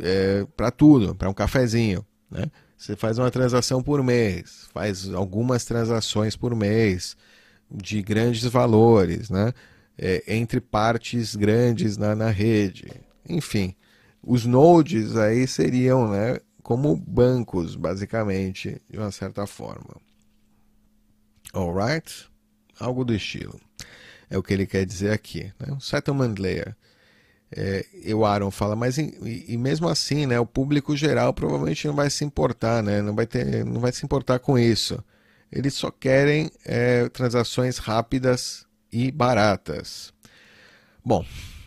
é, 0.00 0.46
para 0.56 0.70
tudo, 0.70 1.14
para 1.14 1.28
um 1.28 1.34
cafezinho. 1.34 2.06
Né? 2.30 2.46
Você 2.78 2.96
faz 2.96 3.18
uma 3.18 3.30
transação 3.30 3.82
por 3.82 4.02
mês, 4.02 4.68
faz 4.72 5.12
algumas 5.12 5.66
transações 5.66 6.36
por 6.36 6.54
mês 6.54 7.16
de 7.72 8.02
grandes 8.02 8.42
valores, 8.44 9.30
né? 9.30 9.52
É, 9.98 10.22
entre 10.26 10.60
partes 10.60 11.36
grandes 11.36 11.96
na, 11.96 12.14
na 12.14 12.30
rede. 12.30 12.90
Enfim, 13.28 13.74
os 14.22 14.46
nodes 14.46 15.16
aí 15.16 15.46
seriam 15.46 16.10
né, 16.10 16.38
como 16.62 16.96
bancos, 16.96 17.76
basicamente, 17.76 18.80
de 18.88 18.98
uma 18.98 19.10
certa 19.10 19.46
forma. 19.46 19.96
Alright? 21.52 22.30
Algo 22.78 23.04
do 23.04 23.14
estilo. 23.14 23.60
É 24.30 24.38
o 24.38 24.42
que 24.42 24.54
ele 24.54 24.66
quer 24.66 24.86
dizer 24.86 25.10
aqui. 25.10 25.52
Né? 25.60 25.76
Settlement 25.80 26.34
Layer. 26.38 26.74
É, 27.54 27.84
e 28.04 28.14
o 28.14 28.24
Aaron 28.24 28.50
fala, 28.50 28.74
mas 28.74 28.96
e, 28.96 29.44
e, 29.46 29.58
mesmo 29.58 29.86
assim, 29.86 30.24
né, 30.24 30.40
o 30.40 30.46
público 30.46 30.96
geral 30.96 31.34
provavelmente 31.34 31.86
não 31.86 31.94
vai 31.94 32.08
se 32.08 32.24
importar, 32.24 32.82
né, 32.82 33.02
não 33.02 33.14
vai 33.14 33.26
ter, 33.26 33.62
não 33.62 33.78
vai 33.78 33.92
se 33.92 34.02
importar 34.06 34.38
com 34.38 34.58
isso. 34.58 35.04
Eles 35.52 35.74
só 35.74 35.90
querem 35.90 36.50
é, 36.64 37.08
transações 37.10 37.76
rápidas 37.78 38.66
e 38.90 39.10
baratas. 39.10 40.12
Bom, 41.04 41.24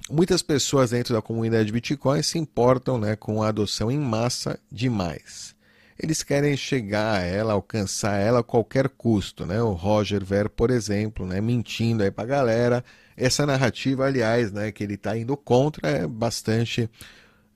muitas 0.10 0.41
pessoas 0.41 0.89
dentro 0.89 1.13
da 1.13 1.21
comunidade 1.21 1.65
de 1.65 1.71
Bitcoin 1.71 2.24
se 2.24 2.39
importam, 2.39 2.98
né, 2.98 3.15
com 3.15 3.43
a 3.43 3.50
adoção 3.50 3.91
em 3.91 4.00
massa 4.00 4.60
demais. 4.71 5.54
Eles 5.98 6.24
querem 6.24 6.58
chegar 6.58 7.19
a 7.19 7.21
ela, 7.21 7.54
alcançar 7.54 8.19
ela 8.19 8.39
a 8.39 8.43
qualquer 8.43 8.89
custo, 8.89 9.45
né? 9.45 9.62
O 9.62 9.71
Roger 9.71 10.26
Ver, 10.26 10.50
por 10.50 10.69
exemplo, 10.69 11.26
né, 11.26 11.39
mentindo 11.39 12.04
aí 12.04 12.12
para 12.12 12.26
a 12.26 12.28
galera 12.28 12.86
essa 13.15 13.45
narrativa, 13.45 14.06
aliás, 14.06 14.52
né, 14.52 14.74
que 14.74 14.84
ele 14.84 14.95
está 14.95 15.17
indo 15.17 15.38
contra 15.38 15.89
é 15.89 16.08
bastante. 16.08 16.89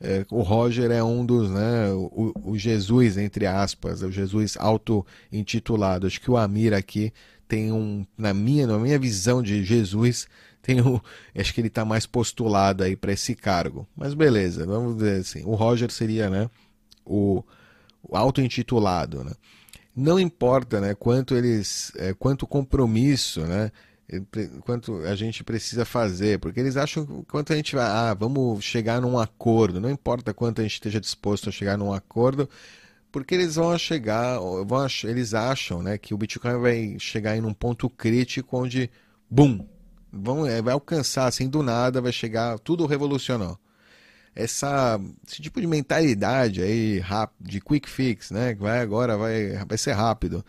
É, 0.01 0.25
o 0.31 0.41
Roger 0.41 0.91
é 0.91 1.03
um 1.03 1.25
dos, 1.25 1.49
né, 1.49 1.91
o, 1.91 2.31
o 2.43 2.57
Jesus, 2.57 3.17
entre 3.17 3.45
aspas, 3.45 4.01
o 4.01 4.09
Jesus 4.09 4.55
auto-intitulado. 4.57 6.07
Acho 6.07 6.21
que 6.21 6.31
o 6.31 6.37
Amir 6.37 6.73
aqui 6.73 7.11
tem 7.47 7.71
um, 7.71 8.05
na 8.17 8.33
minha, 8.33 8.65
na 8.65 8.77
minha 8.77 8.97
visão 8.97 9.43
de 9.43 9.63
Jesus, 9.63 10.27
tem 10.61 10.81
um, 10.81 11.01
acho 11.35 11.53
que 11.53 11.59
ele 11.59 11.67
está 11.67 11.83
mais 11.83 12.05
postulado 12.05 12.83
aí 12.83 12.95
para 12.95 13.11
esse 13.11 13.35
cargo. 13.35 13.85
Mas 13.95 14.13
beleza, 14.13 14.65
vamos 14.65 14.95
dizer 14.95 15.19
assim, 15.19 15.43
o 15.43 15.53
Roger 15.55 15.91
seria, 15.91 16.29
né, 16.29 16.49
o, 17.05 17.43
o 18.01 18.15
auto-intitulado, 18.15 19.23
né? 19.23 19.31
Não 19.95 20.17
importa, 20.17 20.79
né, 20.79 20.95
quanto 20.95 21.35
eles, 21.35 21.91
é, 21.97 22.13
quanto 22.13 22.47
compromisso, 22.47 23.41
né, 23.41 23.69
quanto 24.61 24.97
a 25.05 25.15
gente 25.15 25.43
precisa 25.43 25.85
fazer, 25.85 26.39
porque 26.39 26.59
eles 26.59 26.77
acham 26.77 27.23
quanto 27.27 27.53
a 27.53 27.55
gente 27.55 27.75
vai, 27.75 27.85
ah, 27.85 28.13
vamos 28.13 28.63
chegar 28.63 28.99
num 29.01 29.19
acordo, 29.19 29.79
não 29.79 29.89
importa 29.89 30.33
quanto 30.33 30.59
a 30.59 30.63
gente 30.63 30.73
esteja 30.73 30.99
disposto 30.99 31.49
a 31.49 31.51
chegar 31.51 31.77
num 31.77 31.93
acordo, 31.93 32.49
porque 33.11 33.35
eles 33.35 33.55
vão 33.55 33.77
chegar, 33.77 34.39
vão, 34.39 34.87
eles 35.03 35.33
acham, 35.33 35.83
né, 35.83 35.97
que 35.97 36.13
o 36.13 36.17
Bitcoin 36.17 36.59
vai 36.59 36.95
chegar 36.99 37.37
em 37.37 37.41
um 37.41 37.53
ponto 37.53 37.89
crítico 37.89 38.57
onde, 38.57 38.89
bum, 39.29 39.65
vão, 40.11 40.45
é, 40.45 40.61
vai 40.61 40.73
alcançar 40.73 41.27
assim 41.27 41.47
do 41.47 41.61
nada, 41.61 42.01
vai 42.01 42.11
chegar, 42.11 42.57
tudo 42.59 42.85
revolucionou. 42.87 43.59
Essa, 44.35 44.99
esse 45.27 45.41
tipo 45.41 45.59
de 45.59 45.67
mentalidade 45.67 46.61
aí, 46.61 47.01
de 47.39 47.59
quick 47.61 47.89
fix, 47.89 48.31
né, 48.31 48.55
que 48.55 48.61
vai 48.61 48.79
agora, 48.79 49.17
vai, 49.17 49.63
vai 49.67 49.77
ser 49.77 49.93
rápido 49.93 50.43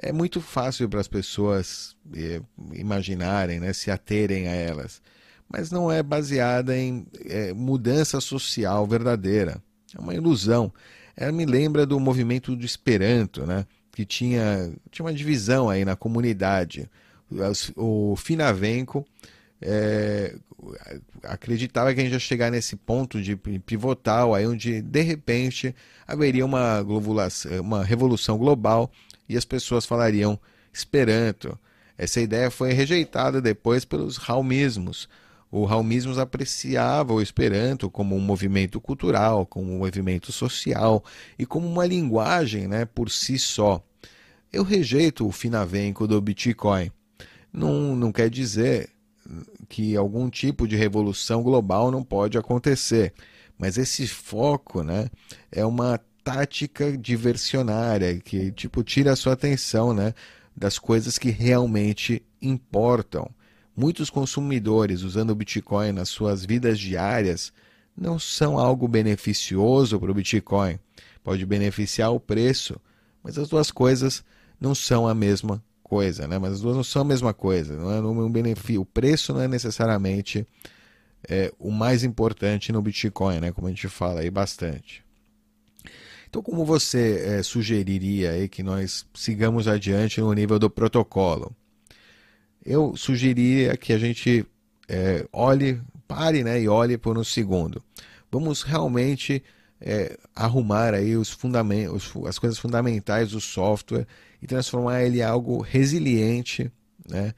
é 0.00 0.12
muito 0.12 0.40
fácil 0.40 0.88
para 0.88 1.00
as 1.00 1.08
pessoas 1.08 1.96
é, 2.14 2.40
imaginarem, 2.72 3.58
né, 3.58 3.72
se 3.72 3.90
aterem 3.90 4.46
a 4.46 4.52
elas, 4.52 5.02
mas 5.48 5.70
não 5.70 5.90
é 5.90 6.02
baseada 6.02 6.76
em 6.76 7.06
é, 7.26 7.52
mudança 7.52 8.20
social 8.20 8.86
verdadeira. 8.86 9.62
É 9.96 10.00
uma 10.00 10.14
ilusão. 10.14 10.72
Ela 11.16 11.32
me 11.32 11.44
lembra 11.44 11.84
do 11.84 11.98
movimento 11.98 12.54
do 12.54 12.64
Esperanto, 12.64 13.44
né, 13.46 13.66
que 13.90 14.04
tinha, 14.04 14.72
tinha 14.90 15.04
uma 15.04 15.12
divisão 15.14 15.68
aí 15.68 15.84
na 15.84 15.96
comunidade. 15.96 16.88
O 17.76 18.14
Finavenco 18.16 19.04
é, 19.60 20.36
acreditava 21.22 21.92
que 21.92 22.00
a 22.00 22.04
gente 22.04 22.12
ia 22.12 22.18
chegar 22.18 22.50
nesse 22.50 22.76
ponto 22.76 23.20
de 23.20 23.36
pivotal, 23.36 24.34
aí 24.34 24.46
onde 24.46 24.80
de 24.80 25.02
repente 25.02 25.74
haveria 26.06 26.44
uma, 26.44 26.80
uma 27.60 27.84
revolução 27.84 28.38
global 28.38 28.90
e 29.28 29.36
as 29.36 29.44
pessoas 29.44 29.86
falariam 29.86 30.38
Esperanto. 30.72 31.58
Essa 31.96 32.20
ideia 32.20 32.50
foi 32.50 32.72
rejeitada 32.72 33.40
depois 33.40 33.84
pelos 33.84 34.16
raumismos. 34.16 35.08
O 35.50 35.64
raumismos 35.64 36.18
apreciava 36.18 37.12
o 37.12 37.22
Esperanto 37.22 37.90
como 37.90 38.14
um 38.14 38.20
movimento 38.20 38.80
cultural, 38.80 39.46
como 39.46 39.72
um 39.72 39.78
movimento 39.78 40.30
social 40.30 41.02
e 41.38 41.44
como 41.44 41.66
uma 41.66 41.86
linguagem 41.86 42.68
né, 42.68 42.84
por 42.84 43.10
si 43.10 43.38
só. 43.38 43.82
Eu 44.52 44.62
rejeito 44.62 45.26
o 45.26 45.32
finavenco 45.32 46.06
do 46.06 46.20
Bitcoin. 46.20 46.92
Não, 47.52 47.96
não 47.96 48.12
quer 48.12 48.30
dizer 48.30 48.90
que 49.68 49.96
algum 49.96 50.30
tipo 50.30 50.66
de 50.66 50.76
revolução 50.76 51.42
global 51.42 51.90
não 51.90 52.02
pode 52.02 52.38
acontecer, 52.38 53.12
mas 53.58 53.76
esse 53.76 54.06
foco 54.06 54.82
né, 54.82 55.10
é 55.50 55.64
uma 55.64 56.00
tática 56.28 56.94
diversionária 56.94 58.20
que 58.20 58.52
tipo 58.52 58.84
tira 58.84 59.12
a 59.12 59.16
sua 59.16 59.32
atenção, 59.32 59.94
né, 59.94 60.12
das 60.54 60.78
coisas 60.78 61.16
que 61.16 61.30
realmente 61.30 62.22
importam. 62.42 63.30
Muitos 63.74 64.10
consumidores 64.10 65.02
usando 65.02 65.30
o 65.30 65.34
Bitcoin 65.34 65.92
nas 65.92 66.10
suas 66.10 66.44
vidas 66.44 66.78
diárias 66.78 67.50
não 67.96 68.18
são 68.18 68.58
algo 68.58 68.86
beneficioso 68.86 69.98
para 69.98 70.10
o 70.10 70.14
Bitcoin. 70.14 70.78
Pode 71.24 71.46
beneficiar 71.46 72.12
o 72.12 72.20
preço, 72.20 72.78
mas 73.22 73.38
as 73.38 73.48
duas 73.48 73.70
coisas 73.70 74.22
não 74.60 74.74
são 74.74 75.08
a 75.08 75.14
mesma 75.14 75.64
coisa, 75.82 76.28
né? 76.28 76.38
Mas 76.38 76.54
as 76.54 76.60
duas 76.60 76.76
não 76.76 76.84
são 76.84 77.00
a 77.02 77.06
mesma 77.06 77.32
coisa. 77.32 77.74
Não 77.74 77.90
é 77.90 78.00
um 78.02 78.30
benefício. 78.30 78.82
O 78.82 78.84
preço 78.84 79.32
não 79.32 79.40
é 79.40 79.48
necessariamente 79.48 80.46
é, 81.26 81.50
o 81.58 81.70
mais 81.70 82.04
importante 82.04 82.70
no 82.70 82.82
Bitcoin, 82.82 83.40
né? 83.40 83.50
Como 83.50 83.66
a 83.66 83.70
gente 83.70 83.88
fala 83.88 84.20
aí 84.20 84.30
bastante. 84.30 85.07
Então, 86.28 86.42
como 86.42 86.62
você 86.62 87.24
é, 87.24 87.42
sugeriria 87.42 88.32
aí 88.32 88.48
que 88.48 88.62
nós 88.62 89.06
sigamos 89.14 89.66
adiante 89.66 90.20
no 90.20 90.30
nível 90.34 90.58
do 90.58 90.68
protocolo? 90.68 91.56
Eu 92.62 92.94
sugeriria 92.96 93.78
que 93.78 93.94
a 93.94 93.98
gente 93.98 94.44
é, 94.86 95.26
olhe, 95.32 95.80
pare 96.06 96.44
né, 96.44 96.60
e 96.60 96.68
olhe 96.68 96.98
por 96.98 97.16
um 97.16 97.24
segundo. 97.24 97.82
Vamos 98.30 98.62
realmente 98.62 99.42
é, 99.80 100.18
arrumar 100.36 100.92
aí 100.92 101.16
os 101.16 101.30
fundamentos, 101.30 102.12
as 102.26 102.38
coisas 102.38 102.58
fundamentais 102.58 103.30
do 103.30 103.40
software 103.40 104.06
e 104.42 104.46
transformar 104.46 105.02
ele 105.02 105.20
em 105.20 105.22
algo 105.22 105.62
resiliente 105.62 106.70
né, 107.08 107.32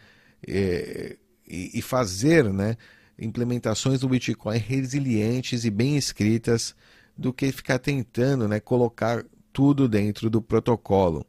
e, 0.45 1.17
e 1.47 1.81
fazer 1.81 2.53
né, 2.53 2.77
implementações 3.17 4.01
do 4.01 4.09
Bitcoin 4.09 4.59
resilientes 4.59 5.65
e 5.65 5.71
bem 5.71 5.97
escritas 5.97 6.75
do 7.17 7.33
que 7.33 7.51
ficar 7.53 7.79
tentando 7.79 8.49
né, 8.49 8.61
colocar 8.61 9.25
tudo 9.53 9.89
dentro 9.89 10.31
do 10.31 10.41
protocolo. 10.41 11.27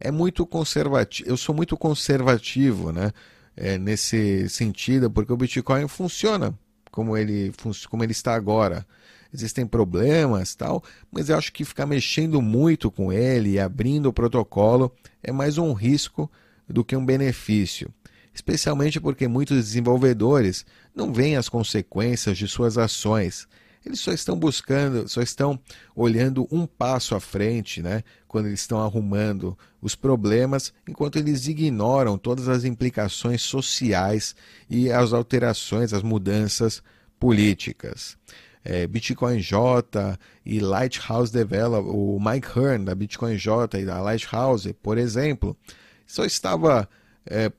É 0.00 0.10
muito 0.10 0.46
conservativo, 0.46 1.28
eu 1.28 1.36
sou 1.36 1.54
muito 1.54 1.76
conservativo 1.76 2.92
né, 2.92 3.10
é, 3.56 3.78
nesse 3.78 4.48
sentido, 4.48 5.10
porque 5.10 5.32
o 5.32 5.36
Bitcoin 5.36 5.88
funciona 5.88 6.56
como 6.90 7.16
ele, 7.16 7.52
como 7.88 8.04
ele 8.04 8.12
está 8.12 8.34
agora. 8.34 8.86
Existem 9.32 9.66
problemas 9.66 10.54
tal, 10.54 10.82
mas 11.12 11.28
eu 11.28 11.36
acho 11.36 11.52
que 11.52 11.64
ficar 11.64 11.84
mexendo 11.84 12.40
muito 12.40 12.90
com 12.90 13.12
ele 13.12 13.50
e 13.50 13.60
abrindo 13.60 14.06
o 14.06 14.12
protocolo 14.12 14.90
é 15.22 15.30
mais 15.30 15.58
um 15.58 15.74
risco 15.74 16.30
do 16.66 16.84
que 16.84 16.96
um 16.96 17.04
benefício 17.04 17.92
especialmente 18.38 19.00
porque 19.00 19.26
muitos 19.26 19.56
desenvolvedores 19.56 20.64
não 20.94 21.12
veem 21.12 21.36
as 21.36 21.48
consequências 21.48 22.38
de 22.38 22.46
suas 22.46 22.78
ações 22.78 23.48
eles 23.84 24.00
só 24.00 24.12
estão 24.12 24.38
buscando, 24.38 25.08
só 25.08 25.22
estão 25.22 25.58
olhando 25.94 26.46
um 26.50 26.66
passo 26.66 27.14
à 27.14 27.20
frente, 27.20 27.82
né? 27.82 28.02
Quando 28.26 28.46
eles 28.46 28.60
estão 28.60 28.80
arrumando 28.80 29.56
os 29.80 29.94
problemas, 29.94 30.72
enquanto 30.86 31.16
eles 31.16 31.46
ignoram 31.46 32.18
todas 32.18 32.48
as 32.48 32.64
implicações 32.64 33.42
sociais 33.42 34.34
e 34.68 34.90
as 34.90 35.12
alterações, 35.12 35.92
as 35.92 36.02
mudanças 36.02 36.82
políticas. 37.18 38.16
é, 38.64 38.86
Bitcoin 38.86 39.38
J 39.40 40.18
e 40.44 40.60
Lighthouse 40.60 41.32
Develop, 41.32 41.88
o 41.88 42.18
Mike 42.20 42.48
Hearn 42.58 42.84
da 42.84 42.94
Bitcoin 42.94 43.36
J 43.36 43.80
e 43.80 43.84
da 43.86 44.00
Lighthouse, 44.00 44.72
por 44.74 44.98
exemplo, 44.98 45.56
só 46.06 46.24
estava 46.24 46.88
é, 47.24 47.50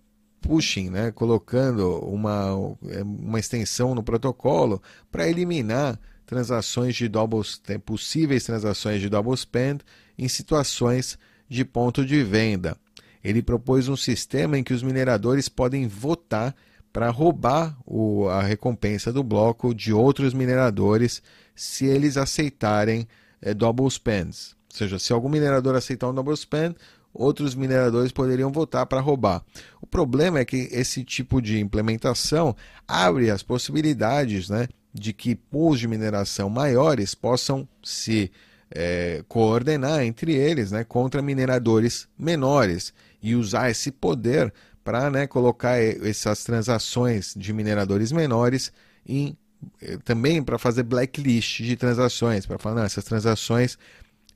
pushing, 0.42 0.90
né, 0.90 1.12
colocando 1.12 2.00
uma, 2.00 2.78
é, 2.88 3.04
uma 3.04 3.40
extensão 3.40 3.94
no 3.94 4.04
protocolo 4.04 4.82
para 5.12 5.28
eliminar 5.28 6.00
transações 6.26 6.96
de 6.96 7.08
double, 7.08 7.42
possíveis 7.86 8.44
transações 8.44 9.02
de 9.02 9.10
double 9.10 9.36
spend 9.36 9.82
em 10.18 10.28
situações 10.28 11.18
de 11.48 11.66
ponto 11.66 12.06
de 12.06 12.24
venda. 12.24 12.78
Ele 13.24 13.42
propôs 13.42 13.88
um 13.88 13.96
sistema 13.96 14.58
em 14.58 14.64
que 14.64 14.74
os 14.74 14.84
mineradores 14.84 15.50
podem 15.50 15.88
votar 15.88 16.56
para 16.94 17.10
roubar 17.10 17.78
o, 17.86 18.28
a 18.28 18.42
recompensa 18.42 19.12
do 19.12 19.24
bloco 19.24 19.74
de 19.74 19.94
outros 19.94 20.34
mineradores 20.34 21.22
se 21.56 21.86
eles 21.86 22.18
aceitarem 22.18 23.08
é, 23.42 23.54
double 23.54 23.90
spends. 23.90 24.56
Ou 24.72 24.78
seja, 24.78 25.00
se 25.00 25.12
algum 25.12 25.30
minerador 25.30 25.76
aceitar 25.76 26.08
um 26.10 26.14
double 26.14 26.36
spend, 26.36 26.76
outros 27.14 27.56
mineradores 27.56 28.12
poderiam 28.12 28.52
votar 28.52 28.86
para 28.86 29.02
roubar. 29.02 29.44
O 29.82 29.88
problema 29.88 30.40
é 30.40 30.46
que 30.46 30.70
esse 30.72 31.04
tipo 31.04 31.42
de 31.42 31.60
implementação 31.60 32.56
abre 32.88 33.30
as 33.30 33.44
possibilidades 33.44 34.50
né, 34.50 34.68
de 34.94 35.14
que 35.14 35.36
pools 35.36 35.80
de 35.80 35.88
mineração 35.88 36.50
maiores 36.50 37.16
possam 37.16 37.68
se 37.84 38.32
é, 38.72 39.24
coordenar 39.28 40.04
entre 40.04 40.34
eles 40.34 40.72
né, 40.72 40.84
contra 40.84 41.22
mineradores 41.22 42.08
menores 42.18 42.94
e 43.22 43.36
usar 43.36 43.70
esse 43.70 43.92
poder 43.92 44.54
para 44.84 45.10
né, 45.10 45.28
colocar 45.28 45.78
essas 45.78 46.44
transações 46.44 47.34
de 47.36 47.52
mineradores 47.54 48.12
menores 48.12 48.72
em 49.06 49.38
eh, 49.82 49.98
também 50.04 50.42
para 50.42 50.58
fazer 50.58 50.84
blacklist 50.84 51.62
de 51.62 51.76
transações, 51.76 52.46
para 52.46 52.58
falar, 52.58 52.76
não, 52.76 52.84
essas 52.84 53.04
transações, 53.04 53.78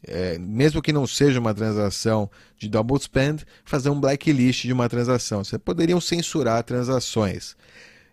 é, 0.05 0.37
mesmo 0.37 0.81
que 0.81 0.91
não 0.91 1.07
seja 1.07 1.39
uma 1.39 1.53
transação 1.53 2.29
de 2.57 2.67
double 2.67 2.99
spend, 2.99 3.43
fazer 3.63 3.89
um 3.89 3.99
blacklist 3.99 4.63
de 4.63 4.73
uma 4.73 4.89
transação. 4.89 5.43
Você 5.43 5.57
poderiam 5.57 6.01
censurar 6.01 6.63
transações. 6.63 7.55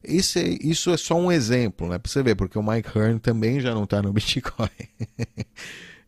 Isso 0.03 0.39
é, 0.39 0.43
isso 0.63 0.91
é 0.91 0.97
só 0.97 1.15
um 1.15 1.31
exemplo, 1.31 1.89
né? 1.89 1.99
Para 1.99 2.11
você 2.11 2.23
ver, 2.23 2.35
porque 2.35 2.59
o 2.59 2.63
Mike 2.63 2.97
Hearn 2.97 3.19
também 3.19 3.61
já 3.61 3.75
não 3.75 3.85
está 3.85 4.01
no 4.01 4.13
Bitcoin. 4.15 4.69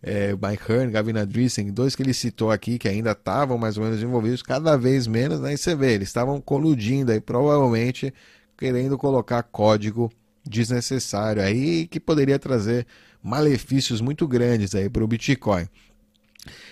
é, 0.03 0.33
Mike 0.33 0.73
Hearn, 0.73 0.90
Gavin 0.90 1.18
Andreessen, 1.18 1.73
dois 1.73 1.95
que 1.95 2.03
ele 2.03 2.14
citou 2.14 2.51
aqui 2.51 2.79
que 2.79 2.88
ainda 2.88 3.12
estavam 3.12 3.59
mais 3.59 3.77
ou 3.77 3.85
menos 3.85 4.03
envolvidos, 4.03 4.42
cada 4.42 4.77
vez 4.77 5.07
menos, 5.07 5.40
né? 5.40 5.53
E 5.53 5.59
você 5.59 5.75
vê, 5.75 5.92
eles 5.95 6.09
estavam 6.09 6.40
coludindo 6.40 7.12
aí, 7.12 7.21
provavelmente 7.21 8.14
querendo 8.57 8.97
colocar 8.97 9.42
código 9.42 10.11
desnecessário 10.45 11.42
aí 11.42 11.87
que 11.87 12.01
poderia 12.01 12.38
trazer 12.38 12.87
malefícios 13.23 14.01
muito 14.01 14.27
grandes 14.27 14.75
aí 14.75 14.89
para 14.89 15.05
o 15.05 15.09
Bitcoin. 15.09 15.69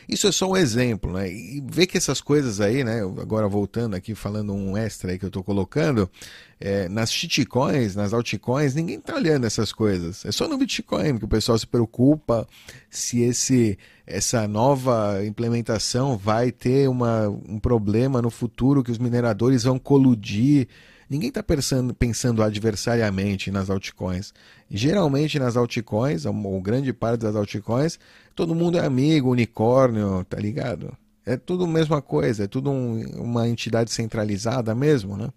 Isso 0.09 0.27
é 0.27 0.33
só 0.33 0.51
um 0.51 0.57
exemplo, 0.57 1.13
né? 1.13 1.31
E 1.31 1.63
ver 1.65 1.87
que 1.87 1.97
essas 1.97 2.21
coisas 2.21 2.61
aí, 2.61 2.83
né? 2.83 3.01
Agora 3.01 3.47
voltando 3.47 3.95
aqui, 3.95 4.15
falando 4.15 4.53
um 4.53 4.77
extra 4.77 5.13
aí 5.13 5.19
que 5.19 5.25
eu 5.25 5.29
estou 5.29 5.45
colocando, 5.45 6.11
é, 6.59 6.89
nas 6.89 7.13
shitcoins, 7.13 7.95
nas 7.95 8.13
altcoins, 8.13 8.75
ninguém 8.75 8.99
está 8.99 9.15
olhando 9.15 9.47
essas 9.47 9.73
coisas. 9.73 10.25
É 10.25 10.33
só 10.33 10.49
no 10.49 10.59
Bitcoin 10.59 11.19
que 11.19 11.25
o 11.25 11.29
pessoal 11.29 11.57
se 11.57 11.67
preocupa 11.67 12.49
se 12.89 13.21
esse, 13.21 13.79
essa 14.05 14.49
nova 14.49 15.25
implementação 15.25 16.17
vai 16.19 16.51
ter 16.51 16.89
uma, 16.89 17.29
um 17.29 17.61
problema 17.61 18.21
no 18.21 18.31
futuro 18.31 18.83
que 18.83 18.91
os 18.91 18.99
mineradores 18.99 19.63
vão 19.63 19.79
coludir 19.79 20.67
Ninguém 21.11 21.29
está 21.29 21.43
pensando, 21.43 21.93
pensando 21.93 22.41
adversariamente 22.41 23.51
nas 23.51 23.69
altcoins. 23.69 24.33
Geralmente 24.71 25.41
nas 25.41 25.57
altcoins, 25.57 26.25
ou 26.25 26.63
grande 26.63 26.93
parte 26.93 27.23
das 27.23 27.35
altcoins, 27.35 27.99
todo 28.33 28.55
mundo 28.55 28.79
é 28.79 28.87
amigo, 28.87 29.29
unicórnio, 29.29 30.25
tá 30.25 30.39
ligado? 30.39 30.97
É 31.27 31.37
tudo 31.37 31.65
a 31.65 31.67
mesma 31.67 32.01
coisa, 32.01 32.45
é 32.45 32.47
tudo 32.47 32.71
um, 32.71 33.01
uma 33.21 33.49
entidade 33.49 33.91
centralizada 33.91 34.73
mesmo, 34.73 35.17
né? 35.17 35.31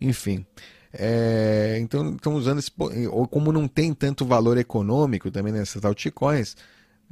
Enfim. 0.00 0.46
É, 0.90 1.76
então 1.80 2.14
estão 2.14 2.34
usando 2.34 2.58
esse. 2.60 2.70
Ou 3.10 3.28
como 3.28 3.52
não 3.52 3.68
tem 3.68 3.92
tanto 3.92 4.24
valor 4.24 4.56
econômico 4.56 5.30
também 5.30 5.52
nessas 5.52 5.84
altcoins, 5.84 6.56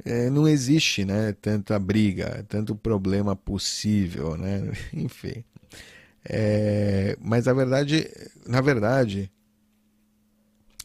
é, 0.03 0.31
não 0.31 0.47
existe 0.47 1.05
né, 1.05 1.33
tanta 1.39 1.77
briga, 1.77 2.43
tanto 2.49 2.75
problema 2.75 3.35
possível, 3.35 4.35
né? 4.35 4.71
Enfim. 4.93 5.43
É, 6.25 7.17
mas 7.19 7.47
a 7.47 7.53
verdade, 7.53 8.09
na 8.47 8.61
verdade, 8.61 9.31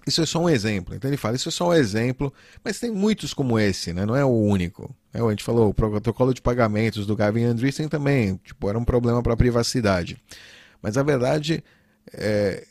isso 0.06 0.22
é 0.22 0.26
só 0.26 0.40
um 0.40 0.48
exemplo. 0.48 0.94
Então 0.94 1.08
ele 1.08 1.16
fala, 1.16 1.36
isso 1.36 1.48
é 1.48 1.52
só 1.52 1.68
um 1.68 1.74
exemplo, 1.74 2.32
mas 2.64 2.80
tem 2.80 2.90
muitos 2.90 3.34
como 3.34 3.58
esse, 3.58 3.92
né? 3.92 4.04
não 4.06 4.16
é 4.16 4.24
o 4.24 4.28
único. 4.28 4.94
É, 5.12 5.20
a 5.20 5.30
gente 5.30 5.44
falou, 5.44 5.68
o 5.68 5.74
protocolo 5.74 6.34
de 6.34 6.42
pagamentos 6.42 7.06
do 7.06 7.14
Gavin 7.14 7.44
Andreessen 7.44 7.88
também 7.88 8.36
tipo, 8.42 8.68
era 8.68 8.78
um 8.78 8.84
problema 8.84 9.22
para 9.22 9.34
a 9.34 9.36
privacidade. 9.36 10.16
Mas 10.82 10.96
a 10.96 11.02
verdade 11.02 11.62
é. 12.12 12.64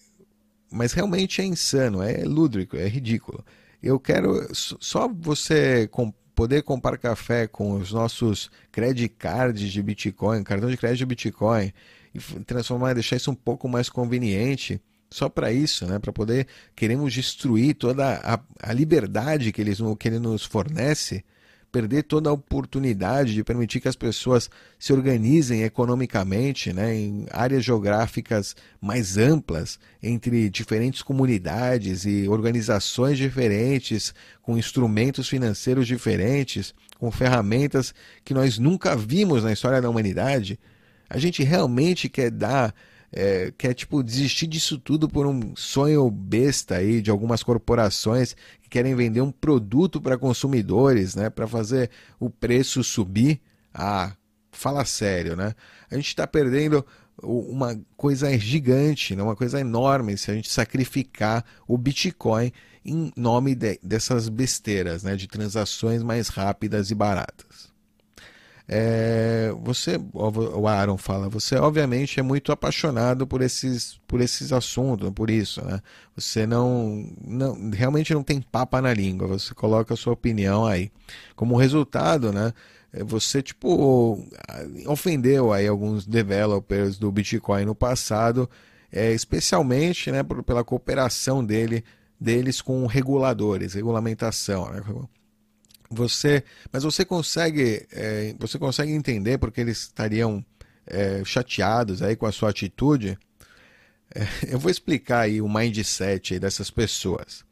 Mas 0.69 0.91
realmente 0.91 1.41
é 1.41 1.45
insano, 1.45 2.01
é 2.01 2.25
lúdico, 2.25 2.75
é 2.75 2.87
ridículo. 2.87 3.43
Eu 3.81 3.99
quero 3.99 4.49
só 4.53 5.07
você 5.07 5.89
poder 6.35 6.61
comprar 6.63 6.97
café 6.97 7.47
com 7.47 7.73
os 7.73 7.91
nossos 7.93 8.51
credit 8.71 9.09
cards 9.09 9.71
de 9.71 9.81
Bitcoin, 9.81 10.43
cartão 10.43 10.69
de 10.69 10.75
crédito 10.75 10.99
de 10.99 11.05
Bitcoin 11.05 11.71
transformar, 12.45 12.93
deixar 12.93 13.15
isso 13.15 13.31
um 13.31 13.35
pouco 13.35 13.67
mais 13.67 13.89
conveniente 13.89 14.81
só 15.09 15.29
para 15.29 15.51
isso, 15.51 15.85
né? 15.85 15.99
Para 15.99 16.11
poder 16.11 16.47
queremos 16.75 17.13
destruir 17.13 17.75
toda 17.75 18.19
a, 18.23 18.39
a 18.61 18.73
liberdade 18.73 19.51
que, 19.51 19.61
eles, 19.61 19.79
que 19.99 20.07
ele 20.07 20.19
nos 20.19 20.43
fornece, 20.43 21.23
perder 21.71 22.03
toda 22.03 22.29
a 22.29 22.33
oportunidade 22.33 23.33
de 23.33 23.43
permitir 23.43 23.79
que 23.79 23.87
as 23.87 23.95
pessoas 23.95 24.49
se 24.79 24.93
organizem 24.93 25.63
economicamente, 25.63 26.73
né? 26.73 26.95
Em 26.95 27.25
áreas 27.31 27.63
geográficas 27.63 28.55
mais 28.81 29.17
amplas 29.17 29.79
entre 30.01 30.49
diferentes 30.49 31.01
comunidades 31.01 32.05
e 32.05 32.27
organizações 32.27 33.17
diferentes, 33.17 34.13
com 34.41 34.57
instrumentos 34.57 35.29
financeiros 35.29 35.87
diferentes, 35.87 36.73
com 36.97 37.11
ferramentas 37.11 37.93
que 38.23 38.33
nós 38.33 38.57
nunca 38.57 38.95
vimos 38.95 39.43
na 39.43 39.53
história 39.53 39.81
da 39.81 39.89
humanidade 39.89 40.59
a 41.09 41.17
gente 41.17 41.43
realmente 41.43 42.09
quer 42.09 42.31
dar, 42.31 42.73
é, 43.11 43.53
quer 43.57 43.73
tipo 43.73 44.03
desistir 44.03 44.47
disso 44.47 44.77
tudo 44.77 45.07
por 45.07 45.25
um 45.25 45.55
sonho 45.55 46.09
besta 46.09 46.75
aí 46.75 47.01
de 47.01 47.09
algumas 47.09 47.43
corporações 47.43 48.35
que 48.61 48.69
querem 48.69 48.95
vender 48.95 49.21
um 49.21 49.31
produto 49.31 50.01
para 50.01 50.17
consumidores, 50.17 51.15
né, 51.15 51.29
para 51.29 51.47
fazer 51.47 51.89
o 52.19 52.29
preço 52.29 52.83
subir? 52.83 53.39
Ah, 53.73 54.13
fala 54.51 54.83
sério, 54.85 55.35
né? 55.35 55.53
A 55.89 55.95
gente 55.95 56.07
está 56.07 56.25
perdendo 56.25 56.85
uma 57.21 57.79
coisa 57.95 58.37
gigante, 58.37 59.15
né? 59.15 59.23
uma 59.23 59.35
coisa 59.35 59.59
enorme 59.59 60.17
se 60.17 60.29
a 60.29 60.33
gente 60.33 60.51
sacrificar 60.51 61.43
o 61.67 61.77
Bitcoin 61.77 62.51
em 62.85 63.11
nome 63.15 63.55
de, 63.55 63.79
dessas 63.81 64.29
besteiras, 64.29 65.03
né? 65.03 65.15
de 65.15 65.27
transações 65.27 66.03
mais 66.03 66.27
rápidas 66.27 66.91
e 66.91 66.95
baratas. 66.95 67.66
É, 68.69 69.53
você, 69.61 69.97
o 70.13 70.67
Aaron 70.67 70.97
fala, 70.97 71.29
você 71.29 71.55
obviamente 71.55 72.19
é 72.19 72.23
muito 72.23 72.51
apaixonado 72.51 73.25
por 73.25 73.41
esses, 73.41 73.97
por 74.05 74.19
esses 74.19 74.51
assuntos, 74.51 75.09
por 75.11 75.29
isso, 75.29 75.63
né? 75.63 75.79
Você 76.15 76.45
não, 76.45 77.09
não, 77.25 77.69
realmente 77.71 78.13
não 78.13 78.23
tem 78.23 78.41
papa 78.41 78.81
na 78.81 78.93
língua. 78.93 79.27
Você 79.27 79.53
coloca 79.53 79.93
a 79.93 79.97
sua 79.97 80.13
opinião 80.13 80.65
aí. 80.65 80.91
Como 81.35 81.55
resultado, 81.55 82.33
né? 82.33 82.53
Você 83.05 83.41
tipo 83.41 84.25
ofendeu 84.85 85.53
aí 85.53 85.67
alguns 85.67 86.05
developers 86.05 86.97
do 86.97 87.11
Bitcoin 87.11 87.65
no 87.65 87.75
passado, 87.75 88.49
é, 88.91 89.13
especialmente, 89.13 90.11
né, 90.11 90.23
por, 90.23 90.41
pela 90.43 90.63
cooperação 90.63 91.43
dele 91.43 91.83
deles 92.19 92.61
com 92.61 92.85
reguladores, 92.85 93.73
regulamentação. 93.73 94.69
Né? 94.71 94.81
Você, 95.89 96.43
mas 96.71 96.83
você 96.83 97.05
consegue, 97.05 97.85
é, 97.91 98.35
você 98.39 98.57
consegue 98.59 98.91
entender 98.91 99.37
porque 99.37 99.61
eles 99.61 99.79
estariam 99.83 100.43
é, 100.85 101.21
chateados 101.25 102.01
aí 102.01 102.15
com 102.15 102.25
a 102.25 102.31
sua 102.31 102.49
atitude? 102.49 103.17
É, 104.13 104.21
eu 104.53 104.59
vou 104.59 104.71
explicar 104.71 105.21
aí 105.21 105.41
o 105.41 105.49
mindset 105.49 106.33
aí 106.33 106.39
dessas 106.39 106.69
pessoas. 106.69 107.45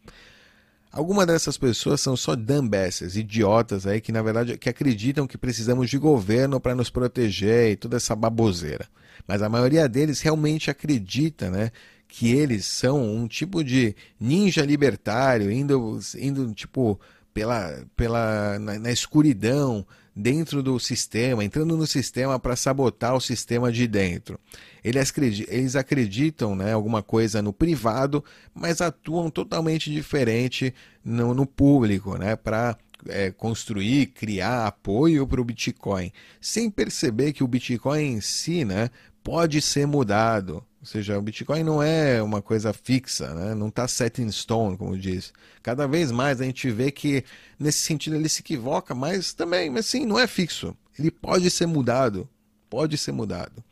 Algumas 0.92 1.28
dessas 1.28 1.58
pessoas 1.58 2.00
são 2.00 2.16
só 2.16 2.38
dumbasses, 2.38 3.18
idiotas 3.18 3.86
aí 3.86 4.00
que 4.00 4.14
na 4.14 4.22
verdade 4.22 4.58
que 4.58 4.70
acreditam 4.70 5.28
que 5.28 5.38
precisamos 5.38 5.90
de 5.90 5.98
governo 5.98 6.58
para 6.58 6.74
nos 6.74 6.90
proteger 6.90 7.72
e 7.72 7.76
toda 7.76 7.98
essa 7.98 8.16
baboseira. 8.16 8.88
Mas 9.28 9.42
a 9.42 9.50
maioria 9.50 9.90
deles 9.90 10.22
realmente 10.22 10.72
acredita, 10.72 11.50
né, 11.50 11.72
que 12.08 12.32
eles 12.32 12.66
são 12.66 13.04
um 13.04 13.28
tipo 13.28 13.62
de 13.62 13.94
ninja 14.18 14.64
libertário, 14.64 15.52
indo, 15.52 16.00
indo 16.18 16.54
tipo 16.54 16.98
pela, 17.36 17.86
pela 17.98 18.58
na, 18.58 18.80
na, 18.80 18.92
escuridão, 18.94 19.86
dentro 20.16 20.64
do 20.64 20.80
sistema, 20.80 21.44
entrando 21.44 21.76
no 21.76 21.86
sistema 21.86 22.40
para 22.40 22.56
sabotar 22.56 23.14
o 23.14 23.20
sistema 23.20 23.74
de 23.74 23.86
dentro. 23.86 24.40
Eles 24.82 25.76
acreditam 25.76 26.56
né, 26.56 26.72
alguma 26.72 27.04
coisa 27.04 27.42
no 27.42 27.52
privado, 27.52 28.24
mas 28.54 28.80
atuam 28.80 29.30
totalmente 29.30 29.92
diferente 29.92 30.74
no, 31.04 31.34
no 31.34 31.46
público, 31.46 32.18
né, 32.18 32.38
para 32.38 32.78
é, 33.10 33.30
construir, 33.32 34.06
criar 34.08 34.68
apoio 34.68 35.28
para 35.28 35.42
o 35.42 35.44
Bitcoin, 35.44 36.14
sem 36.40 36.72
perceber 36.72 37.34
que 37.34 37.44
o 37.44 37.48
Bitcoin 37.50 38.14
em 38.14 38.22
si 38.22 38.64
né, 38.64 38.90
pode 39.22 39.62
ser 39.62 39.86
mudado. 39.86 40.64
Ou 40.86 40.88
seja, 40.88 41.18
o 41.18 41.22
Bitcoin 41.22 41.64
não 41.64 41.82
é 41.82 42.22
uma 42.22 42.44
coisa 42.44 42.72
fixa, 42.72 43.34
né? 43.34 43.56
não 43.56 43.70
está 43.70 43.88
set 43.88 44.22
in 44.22 44.32
stone, 44.32 44.78
como 44.78 44.96
diz. 44.96 45.34
Cada 45.64 45.88
vez 45.88 46.12
mais 46.12 46.40
a 46.40 46.44
gente 46.44 46.70
vê 46.70 46.92
que, 46.92 47.24
nesse 47.58 47.80
sentido, 47.80 48.16
ele 48.16 48.30
se 48.30 48.42
equivoca, 48.42 48.94
mas 48.94 49.34
também, 49.34 49.68
mas 49.68 49.88
sim, 49.88 50.06
não 50.06 50.20
é 50.20 50.28
fixo. 50.28 50.78
Ele 51.00 51.10
pode 51.10 51.50
ser 51.50 51.66
mudado, 51.66 52.30
pode 52.70 53.00
ser 53.00 53.12
mudado. 53.14 53.64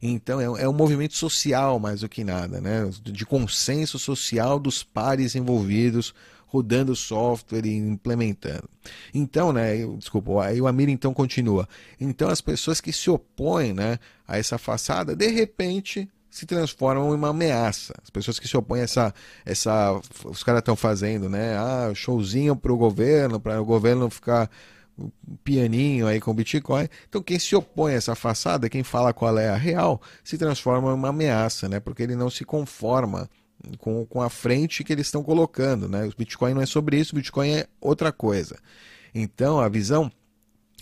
Então 0.00 0.40
é, 0.40 0.62
é 0.62 0.66
um 0.66 0.72
movimento 0.72 1.14
social 1.14 1.78
mais 1.78 2.00
do 2.00 2.08
que 2.08 2.24
nada, 2.24 2.58
né? 2.58 2.88
de 3.02 3.26
consenso 3.26 3.98
social 3.98 4.58
dos 4.58 4.82
pares 4.82 5.34
envolvidos, 5.34 6.14
rodando 6.46 6.96
software 6.96 7.66
e 7.66 7.76
implementando. 7.76 8.68
Então, 9.12 9.52
né, 9.52 9.76
eu, 9.76 9.98
desculpa, 9.98 10.42
aí 10.42 10.58
o 10.58 10.66
Amir 10.66 10.88
então 10.88 11.12
continua. 11.12 11.68
Então 12.00 12.30
as 12.30 12.40
pessoas 12.40 12.80
que 12.80 12.94
se 12.94 13.10
opõem, 13.10 13.74
né, 13.74 13.98
a 14.26 14.38
essa 14.38 14.56
façada, 14.56 15.14
de 15.14 15.28
repente 15.28 16.08
se 16.32 16.46
transformam 16.46 17.12
em 17.12 17.14
uma 17.14 17.28
ameaça. 17.28 17.92
As 18.02 18.08
pessoas 18.08 18.38
que 18.38 18.48
se 18.48 18.56
opõem 18.56 18.80
a 18.80 18.84
essa. 18.84 19.14
essa 19.44 20.00
os 20.24 20.42
caras 20.42 20.60
estão 20.60 20.74
fazendo, 20.74 21.28
né? 21.28 21.58
Ah, 21.58 21.92
showzinho 21.94 22.56
para 22.56 22.72
o 22.72 22.76
governo, 22.76 23.38
para 23.38 23.60
o 23.60 23.64
governo 23.66 24.08
ficar 24.08 24.50
pianinho 25.44 26.06
aí 26.06 26.20
com 26.20 26.30
o 26.30 26.34
Bitcoin. 26.34 26.88
Então, 27.06 27.22
quem 27.22 27.38
se 27.38 27.54
opõe 27.54 27.92
a 27.92 27.96
essa 27.96 28.14
façada, 28.14 28.70
quem 28.70 28.82
fala 28.82 29.12
qual 29.12 29.38
é 29.38 29.50
a 29.50 29.56
real, 29.56 30.00
se 30.24 30.38
transforma 30.38 30.90
em 30.90 30.94
uma 30.94 31.10
ameaça, 31.10 31.68
né? 31.68 31.78
Porque 31.78 32.02
ele 32.02 32.16
não 32.16 32.30
se 32.30 32.46
conforma 32.46 33.28
com, 33.76 34.06
com 34.06 34.22
a 34.22 34.30
frente 34.30 34.82
que 34.82 34.92
eles 34.92 35.08
estão 35.08 35.22
colocando, 35.22 35.86
né? 35.86 36.06
O 36.06 36.14
Bitcoin 36.16 36.54
não 36.54 36.62
é 36.62 36.66
sobre 36.66 36.98
isso, 36.98 37.12
o 37.12 37.16
Bitcoin 37.16 37.50
é 37.50 37.66
outra 37.78 38.10
coisa. 38.10 38.58
Então, 39.14 39.60
a 39.60 39.68
visão 39.68 40.10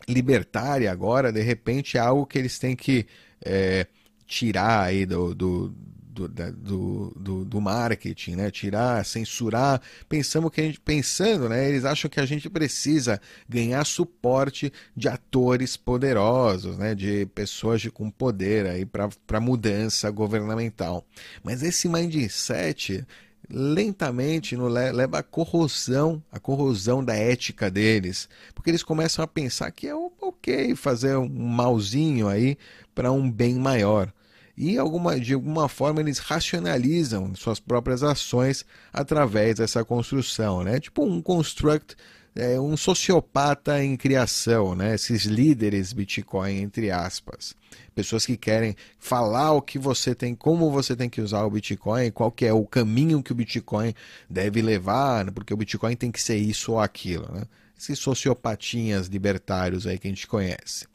libertária 0.09 0.93
agora, 0.93 1.33
de 1.33 1.43
repente, 1.43 1.97
é 1.97 2.01
algo 2.01 2.25
que 2.25 2.39
eles 2.39 2.57
têm 2.57 2.77
que. 2.77 3.05
É, 3.45 3.85
tirar 4.31 4.85
aí 4.85 5.05
do, 5.05 5.35
do, 5.35 5.75
do, 6.15 6.29
do, 6.29 7.13
do, 7.17 7.45
do, 7.45 7.61
marketing, 7.61 8.37
né? 8.37 8.51
Tirar, 8.51 9.05
censurar. 9.05 9.83
Pensamos 10.09 10.53
que 10.53 10.61
a 10.61 10.65
gente, 10.65 10.81
pensando, 10.81 11.49
né? 11.49 11.69
Eles 11.69 11.85
acham 11.85 12.09
que 12.09 12.21
a 12.21 12.27
gente 12.27 12.49
precisa 12.49 13.21
ganhar 13.49 13.85
suporte 13.85 14.73
de 14.97 15.09
atores 15.09 15.77
poderosos, 15.77 16.79
né? 16.79 16.95
De 16.95 17.27
pessoas 17.35 17.81
de, 17.81 17.91
com 17.91 18.09
poder 18.09 18.67
aí 18.67 18.87
para 18.87 19.41
mudança 19.41 20.09
governamental. 20.11 21.05
Mas 21.43 21.63
esse 21.65 21.89
mindset 21.89 23.05
lentamente 23.53 24.57
no, 24.57 24.69
leva 24.69 25.19
à 25.19 25.23
corrosão, 25.25 26.23
a 26.31 26.39
corrosão 26.39 27.05
da 27.05 27.17
ética 27.17 27.69
deles, 27.69 28.29
porque 28.55 28.71
eles 28.71 28.85
começam 28.85 29.25
a 29.25 29.27
pensar 29.27 29.73
que 29.73 29.89
é 29.89 29.95
ok 29.95 30.77
fazer 30.77 31.17
um 31.17 31.29
malzinho 31.29 32.29
aí 32.29 32.57
para 32.95 33.11
um 33.11 33.29
bem 33.29 33.57
maior 33.57 34.13
e 34.61 34.77
alguma, 34.77 35.19
de 35.19 35.33
alguma 35.33 35.71
forma 35.71 36.03
eles 36.03 36.19
racionalizam 36.19 37.35
suas 37.35 37.59
próprias 37.59 38.03
ações 38.03 38.63
através 38.93 39.57
dessa 39.57 39.83
construção, 39.87 40.63
né? 40.63 40.79
Tipo 40.79 41.03
um 41.03 41.23
construct, 41.23 41.97
é, 42.37 42.61
um 42.61 42.77
sociopata 42.77 43.83
em 43.83 43.97
criação, 43.97 44.75
né? 44.75 44.97
Esses 44.97 45.25
líderes 45.25 45.95
Bitcoin 45.95 46.59
entre 46.59 46.91
aspas, 46.91 47.57
pessoas 47.95 48.27
que 48.27 48.37
querem 48.37 48.77
falar 48.99 49.53
o 49.53 49.63
que 49.63 49.79
você 49.79 50.15
tem, 50.15 50.35
como 50.35 50.71
você 50.71 50.95
tem 50.95 51.09
que 51.09 51.23
usar 51.23 51.43
o 51.47 51.51
Bitcoin, 51.51 52.11
qual 52.11 52.31
que 52.31 52.45
é 52.45 52.53
o 52.53 52.67
caminho 52.67 53.23
que 53.23 53.33
o 53.33 53.35
Bitcoin 53.35 53.95
deve 54.29 54.61
levar, 54.61 55.25
né? 55.25 55.31
porque 55.35 55.55
o 55.55 55.57
Bitcoin 55.57 55.97
tem 55.97 56.13
que 56.13 56.21
ser 56.21 56.37
isso 56.37 56.73
ou 56.73 56.81
aquilo, 56.81 57.33
né? 57.33 57.45
Esses 57.79 57.99
sociopatinhas 57.99 59.07
libertários 59.07 59.87
aí 59.87 59.99
que 59.99 60.07
a 60.07 60.11
gente 60.11 60.27
conhece. 60.27 60.87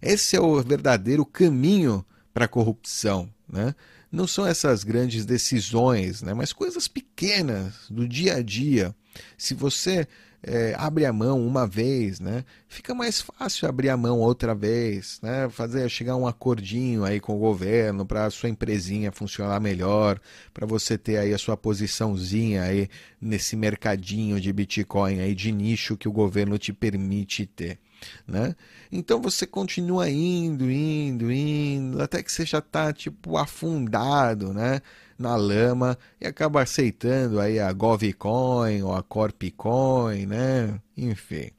Esse 0.00 0.34
é 0.34 0.40
o 0.40 0.62
verdadeiro 0.62 1.26
caminho 1.26 2.02
para 2.32 2.46
a 2.46 2.48
corrupção. 2.48 3.32
Né? 3.48 3.74
Não 4.10 4.26
são 4.26 4.46
essas 4.46 4.84
grandes 4.84 5.24
decisões, 5.24 6.22
né? 6.22 6.34
mas 6.34 6.52
coisas 6.52 6.88
pequenas 6.88 7.74
do 7.90 8.06
dia 8.06 8.36
a 8.36 8.42
dia. 8.42 8.94
Se 9.36 9.54
você 9.54 10.06
é, 10.42 10.74
abre 10.76 11.06
a 11.06 11.12
mão 11.12 11.46
uma 11.46 11.66
vez, 11.66 12.18
né? 12.18 12.44
Fica 12.66 12.94
mais 12.94 13.20
fácil 13.20 13.68
abrir 13.68 13.90
a 13.90 13.96
mão 13.96 14.18
outra 14.18 14.54
vez, 14.54 15.20
né? 15.22 15.48
Fazer 15.48 15.88
chegar 15.88 16.16
um 16.16 16.26
acordinho 16.26 17.04
aí 17.04 17.20
com 17.20 17.36
o 17.36 17.38
governo 17.38 18.04
para 18.04 18.26
a 18.26 18.30
sua 18.30 18.48
empresinha 18.48 19.12
funcionar 19.12 19.60
melhor, 19.60 20.20
para 20.52 20.66
você 20.66 20.98
ter 20.98 21.18
aí 21.18 21.32
a 21.32 21.38
sua 21.38 21.56
posiçãozinha 21.56 22.62
aí 22.64 22.88
nesse 23.20 23.54
mercadinho 23.54 24.40
de 24.40 24.52
Bitcoin 24.52 25.20
aí 25.20 25.34
de 25.34 25.52
nicho 25.52 25.96
que 25.96 26.08
o 26.08 26.12
governo 26.12 26.58
te 26.58 26.72
permite 26.72 27.46
ter. 27.46 27.78
Né? 28.26 28.56
Então 28.90 29.22
você 29.22 29.46
continua 29.46 30.10
indo, 30.10 30.68
indo, 30.68 31.30
indo, 31.30 32.02
até 32.02 32.20
que 32.20 32.32
você 32.32 32.44
já 32.44 32.58
está 32.58 32.92
tipo 32.92 33.36
afundado, 33.36 34.52
né? 34.52 34.80
Na 35.22 35.36
lama 35.36 35.96
e 36.20 36.26
acaba 36.26 36.62
aceitando 36.62 37.40
aí 37.40 37.58
a 37.58 37.72
Govcoin 37.72 38.82
ou 38.82 38.94
a 38.94 39.02
Corpcoin, 39.02 40.26
né? 40.26 40.80
Enfim, 40.96 41.50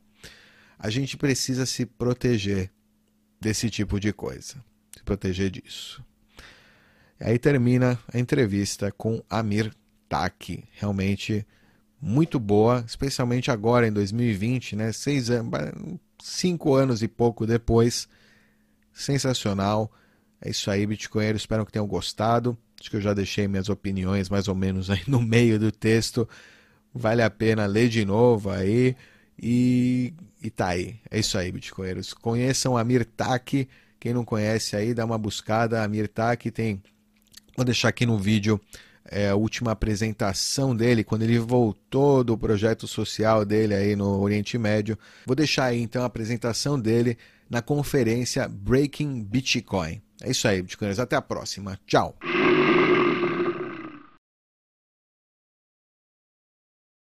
a 0.78 0.90
gente 0.90 1.18
precisa 1.18 1.66
se 1.66 1.86
proteger 1.86 2.70
desse 3.40 3.70
tipo 3.70 4.00
de 4.00 4.14
coisa, 4.14 4.56
se 4.96 5.04
proteger 5.04 5.50
disso. 5.50 6.04
Aí 7.20 7.40
termina 7.40 7.98
a 8.14 8.20
entrevista 8.20 8.92
com 8.92 9.24
Amir 9.30 9.74
Taki, 10.10 10.66
realmente 10.74 11.48
muito 12.00 12.38
boa, 12.38 12.84
especialmente 12.86 13.50
agora 13.50 13.88
em 13.88 13.92
2020, 13.92 14.76
né? 14.76 14.92
Seis 14.92 15.30
anos, 15.30 15.52
cinco 16.22 16.76
anos 16.76 17.02
e 17.02 17.08
pouco 17.08 17.48
depois, 17.48 18.10
sensacional. 18.92 19.90
É 20.42 20.50
isso 20.50 20.70
aí, 20.70 20.86
Bitcoinheiro. 20.86 21.38
Espero 21.38 21.66
que 21.66 21.72
tenham 21.72 21.88
gostado. 21.88 22.58
Acho 22.84 22.90
que 22.90 22.98
eu 22.98 23.02
já 23.02 23.14
deixei 23.14 23.48
minhas 23.48 23.70
opiniões 23.70 24.28
mais 24.28 24.50
ou 24.50 24.56
menos 24.56 24.90
aí 24.90 25.00
no 25.08 25.22
meio 25.22 25.58
do 25.58 25.72
texto. 25.72 26.28
Vale 26.94 27.22
a 27.22 27.30
pena 27.30 27.66
ler 27.66 27.88
de 27.88 28.04
novo 28.04 28.50
aí. 28.50 28.94
E, 29.42 30.14
e 30.44 30.50
tá 30.50 30.68
aí. 30.68 30.98
É 31.10 31.18
isso 31.18 31.38
aí, 31.38 31.50
Bitcoinheiros. 31.50 32.14
Conheçam 32.14 32.78
a 32.78 32.84
Mirtak. 32.84 33.70
Quem 33.98 34.14
não 34.14 34.26
conhece 34.26 34.76
aí, 34.76 34.94
dá 34.94 35.06
uma 35.06 35.18
buscada. 35.18 35.82
A 35.82 35.88
Mirtak 35.88 36.52
tem. 36.52 36.84
Vou 37.56 37.64
deixar 37.64 37.88
aqui 37.88 38.06
no 38.06 38.20
vídeo 38.20 38.60
é, 39.10 39.30
a 39.30 39.36
última 39.36 39.72
apresentação 39.72 40.76
dele, 40.76 41.06
quando 41.06 41.22
ele 41.22 41.40
voltou 41.40 42.22
do 42.22 42.38
projeto 42.38 42.86
social 42.86 43.46
dele 43.46 43.74
aí 43.74 43.96
no 43.96 44.20
Oriente 44.20 44.58
Médio. 44.58 45.00
Vou 45.26 45.38
deixar 45.38 45.68
aí 45.68 45.82
então 45.82 46.04
a 46.04 46.08
apresentação 46.08 46.78
dele 46.78 47.18
na 47.50 47.62
conferência 47.62 48.46
Breaking 48.50 49.24
Bitcoin. 49.24 50.02
É 50.22 50.32
isso 50.32 50.46
aí, 50.50 50.62
Bitcoiners. 50.62 51.00
Até 51.00 51.16
a 51.16 51.22
próxima. 51.22 51.80
Tchau. 51.88 52.18